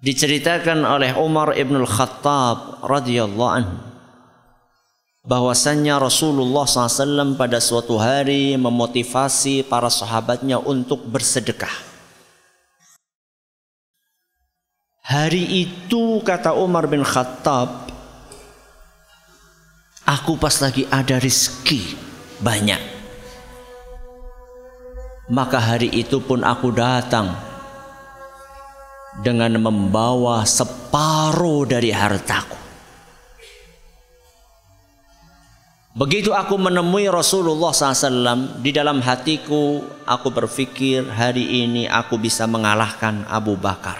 Diceritakan 0.00 0.80
oleh 0.80 1.12
Umar 1.20 1.52
ibn 1.56 1.76
al-Khattab 1.76 2.80
radhiyallahu 2.84 3.52
anhu 3.52 3.76
bahwasannya 5.20 5.92
Rasulullah 6.00 6.64
SAW 6.64 7.36
pada 7.36 7.60
suatu 7.60 8.00
hari 8.00 8.56
memotivasi 8.56 9.68
para 9.68 9.92
sahabatnya 9.92 10.56
untuk 10.56 11.04
bersedekah. 11.04 11.92
Hari 15.04 15.68
itu 15.68 16.22
kata 16.24 16.56
Umar 16.56 16.86
bin 16.88 17.04
Khattab, 17.04 17.92
aku 20.06 20.38
pas 20.40 20.54
lagi 20.62 20.86
ada 20.88 21.20
rizki 21.20 21.98
banyak. 22.40 22.80
Maka 25.30 25.58
hari 25.60 25.92
itu 25.92 26.18
pun 26.22 26.42
aku 26.42 26.74
datang 26.74 27.49
dengan 29.18 29.58
membawa 29.58 30.46
separuh 30.46 31.66
dari 31.66 31.90
hartaku. 31.90 32.60
Begitu 35.90 36.30
aku 36.30 36.54
menemui 36.54 37.10
Rasulullah 37.10 37.74
SAW 37.74 38.62
di 38.62 38.70
dalam 38.70 39.02
hatiku, 39.02 39.82
aku 40.06 40.30
berpikir 40.30 41.02
hari 41.10 41.66
ini 41.66 41.90
aku 41.90 42.14
bisa 42.14 42.46
mengalahkan 42.46 43.26
Abu 43.26 43.58
Bakar. 43.58 43.98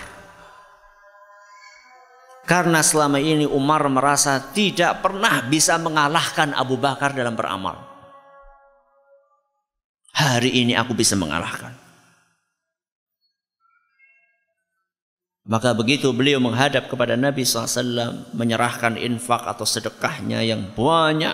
Karena 2.46 2.78
selama 2.82 3.18
ini 3.18 3.42
Umar 3.42 3.82
merasa 3.90 4.38
tidak 4.54 5.02
pernah 5.02 5.42
bisa 5.50 5.78
mengalahkan 5.82 6.54
Abu 6.54 6.78
Bakar 6.78 7.10
dalam 7.10 7.34
beramal. 7.34 7.74
Hari 10.14 10.62
ini 10.62 10.78
aku 10.78 10.94
bisa 10.94 11.18
mengalahkan. 11.18 11.89
Maka 15.48 15.72
begitu 15.72 16.12
beliau 16.12 16.36
menghadap 16.36 16.92
kepada 16.92 17.16
Nabi 17.16 17.48
SAW 17.48 18.28
menyerahkan 18.36 19.00
infak 19.00 19.48
atau 19.48 19.64
sedekahnya 19.64 20.44
yang 20.44 20.68
banyak. 20.76 21.32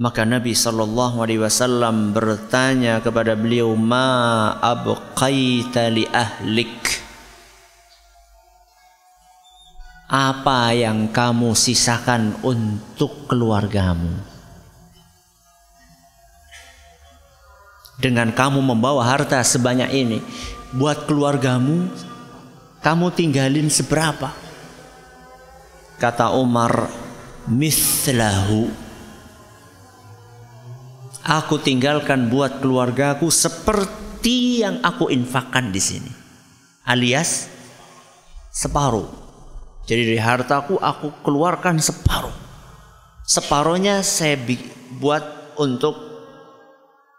Maka 0.00 0.24
Nabi 0.24 0.56
Wasallam 0.56 2.16
bertanya 2.16 3.04
kepada 3.04 3.36
beliau, 3.36 3.76
Ma 3.76 4.56
abqaita 4.58 5.92
li 5.92 6.08
ahlik? 6.08 7.04
Apa 10.10 10.74
yang 10.74 11.12
kamu 11.12 11.54
sisakan 11.54 12.34
untuk 12.42 13.28
keluargamu? 13.30 14.10
Dengan 18.00 18.32
kamu 18.32 18.64
membawa 18.64 19.04
harta 19.04 19.44
sebanyak 19.44 19.92
ini, 19.92 20.18
buat 20.74 21.06
keluargamu 21.10 21.90
kamu 22.80 23.12
tinggalin 23.12 23.68
seberapa? 23.68 24.32
Kata 26.00 26.32
Umar, 26.32 26.88
mislahu. 27.44 28.72
Aku 31.20 31.60
tinggalkan 31.60 32.32
buat 32.32 32.64
keluargaku 32.64 33.28
seperti 33.28 34.64
yang 34.64 34.80
aku 34.80 35.12
infakkan 35.12 35.68
di 35.68 35.76
sini. 35.76 36.12
Alias 36.88 37.52
separuh. 38.48 39.12
Jadi 39.84 40.16
dari 40.16 40.20
hartaku 40.24 40.80
aku 40.80 41.20
keluarkan 41.20 41.76
separuh. 41.76 42.32
Separuhnya 43.28 44.00
saya 44.00 44.40
buat 44.96 45.52
untuk 45.60 46.00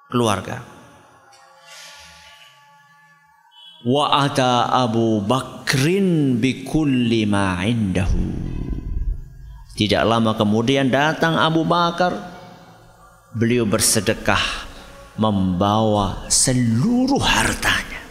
keluarga. 0.09 0.70
Wa 3.81 4.29
ata 4.29 4.69
Abu 4.69 5.21
Bakrin 5.25 6.37
bikulli 6.37 7.25
ma 7.25 7.65
indahu. 7.65 8.29
Tidak 9.73 10.03
lama 10.05 10.37
kemudian 10.37 10.93
datang 10.93 11.39
Abu 11.39 11.65
Bakar. 11.65 12.13
Beliau 13.31 13.63
bersedekah 13.63 14.67
membawa 15.15 16.27
seluruh 16.27 17.21
hartanya. 17.23 18.03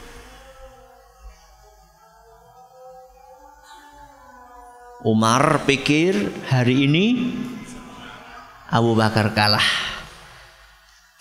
Umar 5.05 5.65
pikir 5.65 6.13
hari 6.49 6.89
ini 6.89 7.07
Abu 8.73 8.97
Bakar 8.97 9.37
kalah. 9.37 9.65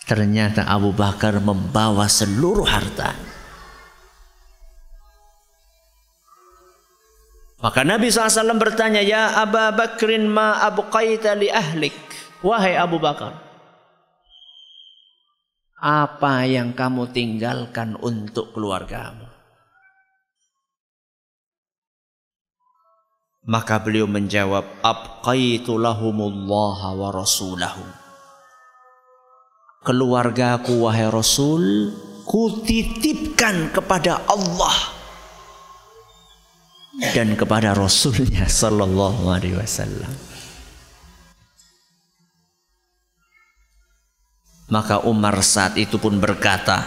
Ternyata 0.07 0.65
Abu 0.65 0.89
Bakar 0.89 1.37
membawa 1.37 2.09
seluruh 2.09 2.65
hartanya 2.65 3.28
Maka 7.59 7.83
Nabi 7.83 8.07
SAW 8.07 8.55
bertanya, 8.55 9.03
Ya 9.03 9.35
Abu 9.35 9.59
Bakrin 9.75 10.31
ma 10.31 10.63
abqaita 10.63 11.35
li 11.35 11.51
ahlik. 11.51 11.95
Wahai 12.39 12.79
Abu 12.79 13.03
Bakar. 13.03 13.35
Apa 15.79 16.47
yang 16.47 16.71
kamu 16.71 17.11
tinggalkan 17.11 17.99
untuk 17.99 18.55
keluargamu? 18.55 19.27
Maka 23.43 23.75
beliau 23.83 24.07
menjawab, 24.07 24.63
Abqaitu 24.79 25.75
lahumullah 25.75 26.79
wa 26.95 27.09
rasulahu. 27.11 27.83
Keluargaku 29.83 30.87
wahai 30.87 31.07
Rasul, 31.11 31.91
kutitipkan 32.23 33.71
kepada 33.71 34.23
Allah 34.27 34.98
dan 36.99 37.39
kepada 37.39 37.71
Rasulnya 37.71 38.45
Sallallahu 38.45 39.31
Alaihi 39.31 39.55
Wasallam. 39.55 40.11
Maka 44.69 45.01
Umar 45.07 45.41
saat 45.41 45.81
itu 45.81 45.97
pun 45.97 46.21
berkata, 46.21 46.85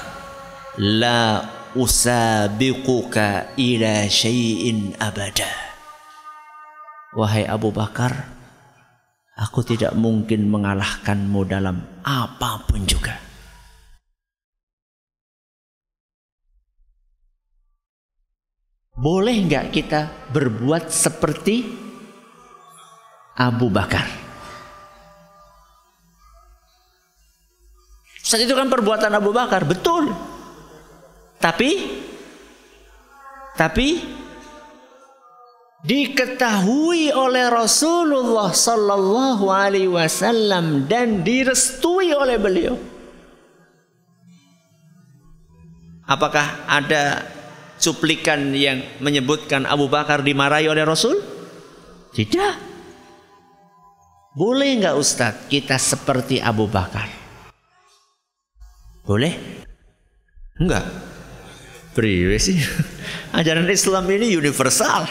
La 0.79 1.43
usabiquka 1.75 3.59
ila 3.59 4.07
syai'in 4.07 4.95
abada. 5.03 5.51
Wahai 7.13 7.45
Abu 7.45 7.75
Bakar, 7.75 8.33
aku 9.35 9.67
tidak 9.67 9.99
mungkin 9.99 10.47
mengalahkanmu 10.47 11.41
dalam 11.45 11.83
apa 12.07 12.63
pun 12.65 12.87
juga. 12.87 13.22
Boleh 19.03 19.35
nggak 19.35 19.75
kita 19.75 20.31
berbuat 20.31 20.87
seperti 20.87 21.67
Abu 23.35 23.67
Bakar? 23.67 24.07
Saat 28.23 28.47
itu 28.47 28.55
kan 28.55 28.71
perbuatan 28.71 29.11
Abu 29.11 29.35
Bakar, 29.35 29.67
betul. 29.67 30.07
Tapi 31.43 31.99
tapi 33.59 33.99
diketahui 35.83 37.11
oleh 37.11 37.51
Rasulullah 37.51 38.55
sallallahu 38.55 39.51
alaihi 39.51 39.91
wasallam 39.91 40.87
dan 40.87 41.27
direstui 41.27 42.15
oleh 42.15 42.39
beliau. 42.39 42.79
Apakah 46.07 46.71
ada 46.71 47.27
cuplikan 47.83 48.55
yang 48.55 48.87
menyebutkan 49.03 49.67
Abu 49.67 49.91
Bakar 49.91 50.23
dimarahi 50.23 50.71
oleh 50.71 50.87
Rasul? 50.87 51.19
Tidak. 52.15 52.71
Boleh 54.33 54.79
nggak 54.81 54.97
Ustadz 54.97 55.51
kita 55.51 55.77
seperti 55.77 56.39
Abu 56.39 56.71
Bakar? 56.71 57.11
Boleh? 59.03 59.35
Enggak. 60.63 60.87
Priwe 61.93 62.39
sih. 62.41 62.57
Ajaran 63.37 63.69
Islam 63.69 64.09
ini 64.09 64.33
universal. 64.39 65.05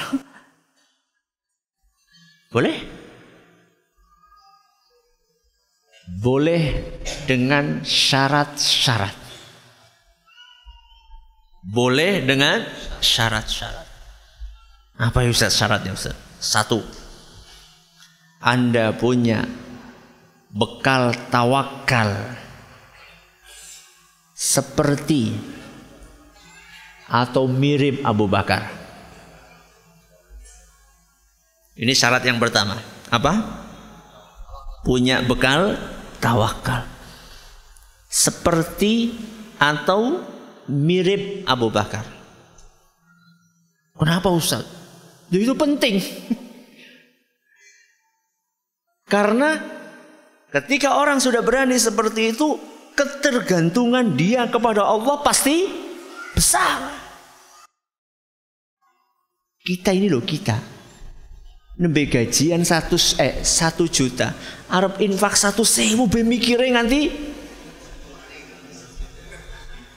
Boleh? 2.50 2.76
Boleh 6.18 6.64
dengan 7.30 7.86
syarat-syarat. 7.86 9.21
Boleh 11.62 12.26
dengan 12.26 12.66
syarat-syarat. 13.02 13.88
Apa 14.98 15.26
ya 15.26 15.30
Ustaz 15.30 15.54
syaratnya 15.58 15.94
Ustaz? 15.94 16.18
Satu. 16.42 16.82
Anda 18.42 18.98
punya 18.98 19.46
bekal 20.50 21.14
tawakal 21.30 22.38
seperti 24.34 25.38
atau 27.06 27.46
mirip 27.46 28.02
Abu 28.02 28.26
Bakar. 28.26 28.66
Ini 31.78 31.94
syarat 31.94 32.26
yang 32.26 32.42
pertama. 32.42 32.82
Apa? 33.14 33.34
Punya 34.82 35.22
bekal 35.22 35.78
tawakal. 36.18 36.90
Seperti 38.10 39.14
atau 39.62 40.26
mirip 40.72 41.44
Abu 41.44 41.68
Bakar. 41.68 42.08
Kenapa 43.92 44.32
Ustaz? 44.32 44.64
Itu 45.28 45.54
penting. 45.54 46.00
Karena 49.12 49.60
ketika 50.50 50.96
orang 50.96 51.20
sudah 51.20 51.44
berani 51.44 51.76
seperti 51.76 52.32
itu, 52.32 52.56
ketergantungan 52.96 54.16
dia 54.16 54.48
kepada 54.48 54.88
Allah 54.88 55.20
pasti 55.20 55.68
besar. 56.32 56.96
Kita 59.62 59.94
ini 59.94 60.10
loh 60.10 60.26
kita. 60.26 60.58
Nembe 61.78 62.10
gajian 62.10 62.66
satu 62.66 62.98
eh 63.22 63.46
satu 63.46 63.86
juta. 63.86 64.34
Arab 64.72 64.98
infak 65.04 65.38
satu 65.38 65.62
sewu 65.62 66.10
be 66.10 66.26
nganti 66.26 67.31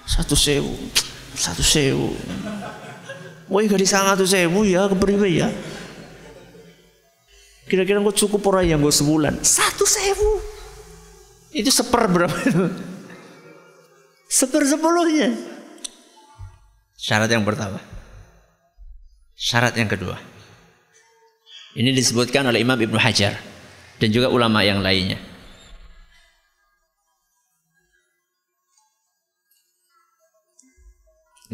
satu 0.04 0.36
sewu 0.36 0.76
satu 1.34 1.62
sewu. 1.62 2.14
Woi 3.50 3.68
gak 3.68 3.82
sangat 3.84 4.16
satu 4.16 4.26
sewu 4.26 4.64
ya 4.64 4.86
kepriwe 4.88 5.28
ya. 5.28 5.48
Kira-kira 7.68 7.98
gue 8.00 8.14
cukup 8.14 8.40
orang 8.54 8.70
yang 8.70 8.80
gue 8.80 8.94
sebulan 8.94 9.42
satu 9.42 9.84
sewu. 9.84 10.40
Itu 11.54 11.70
seper 11.70 12.06
berapa 12.10 12.36
itu? 12.46 12.66
Seper 14.30 14.62
sepuluhnya. 14.66 15.34
Syarat 16.98 17.30
yang 17.30 17.44
pertama. 17.44 17.78
Syarat 19.34 19.74
yang 19.76 19.90
kedua. 19.90 20.16
Ini 21.74 21.90
disebutkan 21.90 22.46
oleh 22.46 22.62
Imam 22.62 22.78
Ibnu 22.78 22.98
Hajar 22.98 23.34
dan 23.98 24.08
juga 24.14 24.30
ulama 24.30 24.62
yang 24.62 24.78
lainnya. 24.78 25.18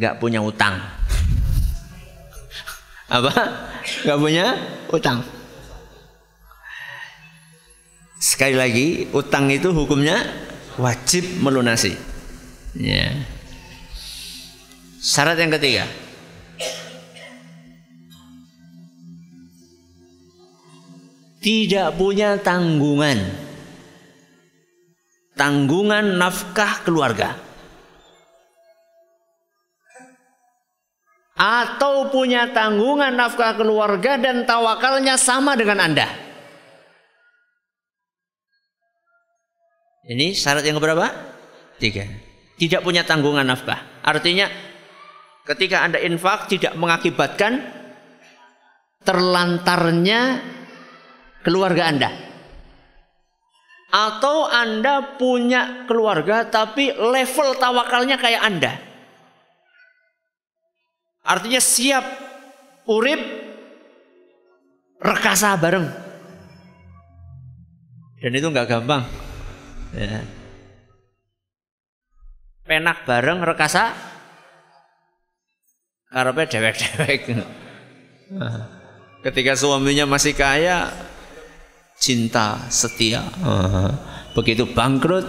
Gak 0.01 0.17
punya 0.17 0.41
utang. 0.41 0.81
Apa? 3.13 3.33
Gak 4.09 4.17
punya 4.17 4.57
utang. 4.89 5.21
Sekali 8.17 8.57
lagi, 8.57 8.87
utang 9.13 9.53
itu 9.53 9.69
hukumnya 9.77 10.25
wajib 10.81 11.29
melunasi. 11.45 11.93
Ya. 12.73 13.13
Syarat 15.01 15.37
yang 15.37 15.53
ketiga, 15.53 15.85
tidak 21.41 21.97
punya 21.97 22.37
tanggungan. 22.41 23.21
Tanggungan 25.37 26.21
nafkah 26.21 26.85
keluarga. 26.85 27.50
Atau 31.41 32.12
punya 32.12 32.53
tanggungan 32.53 33.16
nafkah 33.16 33.57
keluarga 33.57 34.20
dan 34.20 34.45
tawakalnya 34.45 35.16
sama 35.16 35.57
dengan 35.57 35.80
Anda. 35.80 36.05
Ini 40.05 40.36
syarat 40.36 40.68
yang 40.68 40.76
berapa? 40.76 41.09
Tiga. 41.80 42.05
Tidak 42.61 42.84
punya 42.84 43.09
tanggungan 43.09 43.49
nafkah. 43.49 44.05
Artinya 44.05 44.53
ketika 45.49 45.80
Anda 45.80 45.97
infak 46.05 46.53
tidak 46.53 46.76
mengakibatkan 46.76 47.64
terlantarnya 49.01 50.45
keluarga 51.41 51.88
Anda. 51.88 52.11
Atau 53.88 54.45
Anda 54.45 55.16
punya 55.16 55.88
keluarga 55.88 56.45
tapi 56.53 56.93
level 56.93 57.57
tawakalnya 57.57 58.20
kayak 58.20 58.45
Anda. 58.45 58.89
Artinya 61.31 61.62
siap 61.62 62.03
urip 62.91 63.22
rekasa 64.99 65.55
bareng. 65.55 65.87
Dan 68.18 68.35
itu 68.35 68.51
nggak 68.51 68.66
gampang. 68.66 69.07
Ya. 69.95 70.26
Penak 72.66 73.07
bareng 73.07 73.47
rekasa 73.47 73.95
karena 76.11 76.43
dewek-dewek. 76.51 77.31
Ketika 79.22 79.55
suaminya 79.55 80.11
masih 80.11 80.35
kaya, 80.35 80.91
cinta 81.95 82.59
setia. 82.74 83.22
Begitu 84.35 84.66
bangkrut, 84.66 85.26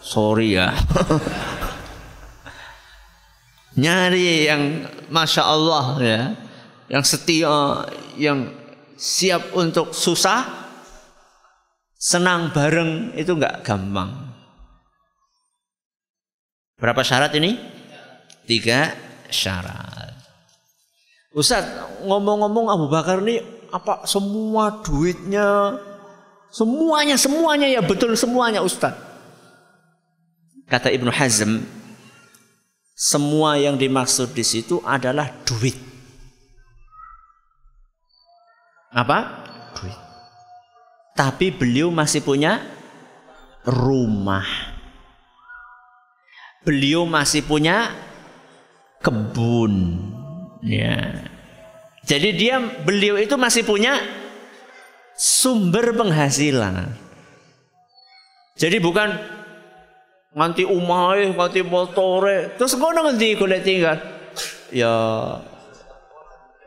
sorry 0.00 0.56
ya. 0.56 0.72
Nyari 3.76 4.48
yang 4.48 4.88
masya 5.12 5.42
Allah 5.44 5.86
ya, 6.00 6.22
yang 6.88 7.04
setia, 7.04 7.84
yang 8.16 8.48
siap 8.96 9.52
untuk 9.52 9.92
susah, 9.92 10.48
senang 12.00 12.56
bareng 12.56 13.12
itu 13.12 13.36
nggak 13.36 13.60
gampang. 13.60 14.32
Berapa 16.80 17.04
syarat 17.04 17.36
ini? 17.36 17.56
Tiga 18.48 18.96
syarat. 19.28 20.16
Ustaz 21.36 21.68
ngomong-ngomong 22.00 22.72
Abu 22.72 22.88
Bakar 22.88 23.20
ini 23.20 23.44
apa 23.68 24.08
semua 24.08 24.80
duitnya 24.80 25.76
semuanya 26.48 27.20
semuanya 27.20 27.68
ya 27.68 27.84
betul 27.84 28.16
semuanya 28.16 28.64
Ustaz. 28.64 28.96
Kata 30.64 30.88
Ibnu 30.88 31.12
Hazm 31.12 31.60
semua 32.96 33.60
yang 33.60 33.76
dimaksud 33.76 34.32
di 34.32 34.40
situ 34.40 34.80
adalah 34.80 35.28
duit. 35.44 35.76
Apa? 38.88 39.18
Duit. 39.76 40.00
Tapi 41.12 41.52
beliau 41.52 41.92
masih 41.92 42.24
punya 42.24 42.64
rumah. 43.68 44.48
Beliau 46.64 47.04
masih 47.04 47.44
punya 47.44 47.92
kebun. 49.04 50.00
Ya. 50.64 51.28
Jadi 52.08 52.32
dia 52.32 52.56
beliau 52.80 53.20
itu 53.20 53.36
masih 53.36 53.60
punya 53.60 54.00
sumber 55.12 55.92
penghasilan. 55.92 56.96
Jadi 58.56 58.80
bukan 58.80 59.35
nganti 60.36 60.68
umai, 60.68 61.32
nganti 61.32 61.64
motore, 61.64 62.52
terus 62.60 62.76
ngono 62.76 63.08
nganti 63.08 63.34
golek 63.40 63.64
tinggal. 63.64 63.96
Ya 64.68 64.92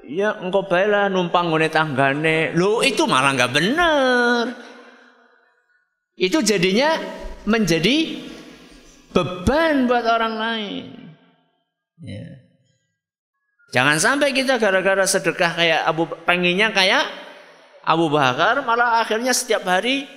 Ya 0.09 0.33
engkau 0.41 0.65
baiklah 0.65 1.05
numpang 1.05 1.53
ngone 1.53 1.69
tanggane. 1.69 2.57
Lo 2.57 2.81
itu 2.81 3.05
malah 3.05 3.37
nggak 3.37 3.53
benar. 3.53 4.57
Itu 6.17 6.41
jadinya 6.41 6.97
menjadi 7.45 8.17
beban 9.13 9.85
buat 9.85 10.05
orang 10.09 10.35
lain. 10.41 10.85
Ya. 12.01 12.25
Jangan 13.69 14.01
sampai 14.01 14.33
kita 14.33 14.57
gara-gara 14.57 15.05
sedekah 15.05 15.53
kayak 15.53 15.81
Abu 15.85 16.09
pengennya 16.25 16.73
kayak 16.73 17.05
Abu 17.85 18.09
Bakar 18.09 18.65
malah 18.65 19.05
akhirnya 19.05 19.29
setiap 19.29 19.61
hari 19.69 20.09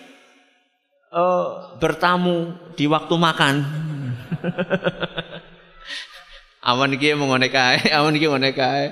uh, 1.12 1.76
bertamu 1.76 2.56
di 2.74 2.88
waktu 2.88 3.14
makan. 3.14 3.54
awan 6.68 6.96
iki 6.96 7.12
mau 7.14 7.36
kae, 7.36 7.92
awan 7.92 8.16
iki 8.16 8.26
ngene 8.26 8.50
kae. 8.56 8.86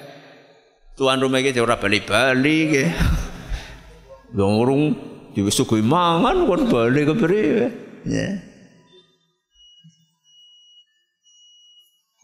Tuan 0.95 1.19
rumah 1.19 1.41
iki 1.41 1.57
ora 1.57 1.81
bali-bali 1.81 2.57
iki. 2.69 2.85
Wong 4.37 4.55
urung 4.63 4.83
diwisuguhi 5.33 5.83
mangan 5.83 6.47
kon 6.47 6.69
bali 6.69 7.03
kepriye. 7.09 7.67
Ya. 8.05 8.29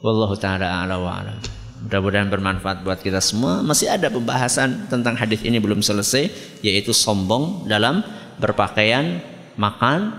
Wallahu 0.04 0.36
taala 0.36 0.84
ala 0.84 1.00
wa 1.00 1.18
alam. 1.18 1.40
Mudah-mudahan 1.86 2.28
bermanfaat 2.28 2.84
buat 2.84 3.00
kita 3.00 3.20
semua. 3.20 3.64
Masih 3.64 3.88
ada 3.88 4.12
pembahasan 4.12 4.90
tentang 4.90 5.16
hadis 5.16 5.40
ini 5.44 5.60
belum 5.60 5.80
selesai, 5.80 6.28
yaitu 6.64 6.90
sombong 6.90 7.68
dalam 7.68 8.02
berpakaian, 8.40 9.20
makan, 9.56 10.14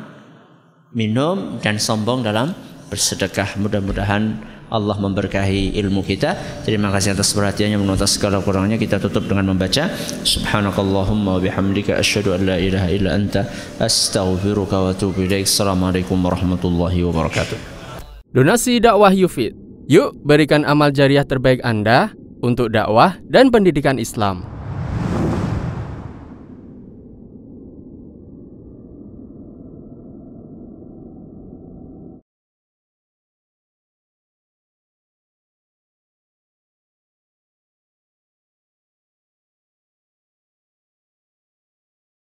minum, 0.93 1.61
dan 1.61 1.81
sombong 1.81 2.21
dalam 2.25 2.53
bersedekah. 2.91 3.57
Mudah-mudahan 3.57 4.38
Allah 4.67 4.99
memberkahi 4.99 5.79
ilmu 5.79 6.03
kita. 6.03 6.35
Terima 6.67 6.91
kasih 6.91 7.15
atas 7.15 7.31
perhatiannya 7.31 7.79
menonton 7.79 8.09
segala 8.09 8.43
kurangnya. 8.43 8.75
Kita 8.75 8.99
tutup 8.99 9.23
dengan 9.29 9.55
membaca 9.55 9.88
Subhanakallahumma 10.27 11.39
wa 11.39 11.41
bihamdika 11.41 11.95
asyhadu 11.95 12.35
an 12.35 12.51
la 12.51 12.59
ilaha 12.59 12.91
illa 12.91 13.15
anta 13.15 13.47
astaghfiruka 13.79 14.75
wa 14.75 14.91
atubu 14.91 15.23
ilaik. 15.23 15.47
Assalamualaikum 15.47 16.19
warahmatullahi 16.19 16.99
wabarakatuh. 17.07 17.57
Donasi 18.35 18.83
dakwah 18.83 19.15
Yufid 19.15 19.55
Yuk 19.88 20.19
berikan 20.19 20.67
amal 20.67 20.91
jariah 20.91 21.23
terbaik 21.23 21.63
Anda 21.63 22.11
untuk 22.43 22.75
dakwah 22.75 23.15
dan 23.23 23.47
pendidikan 23.55 23.95
Islam. 23.95 24.57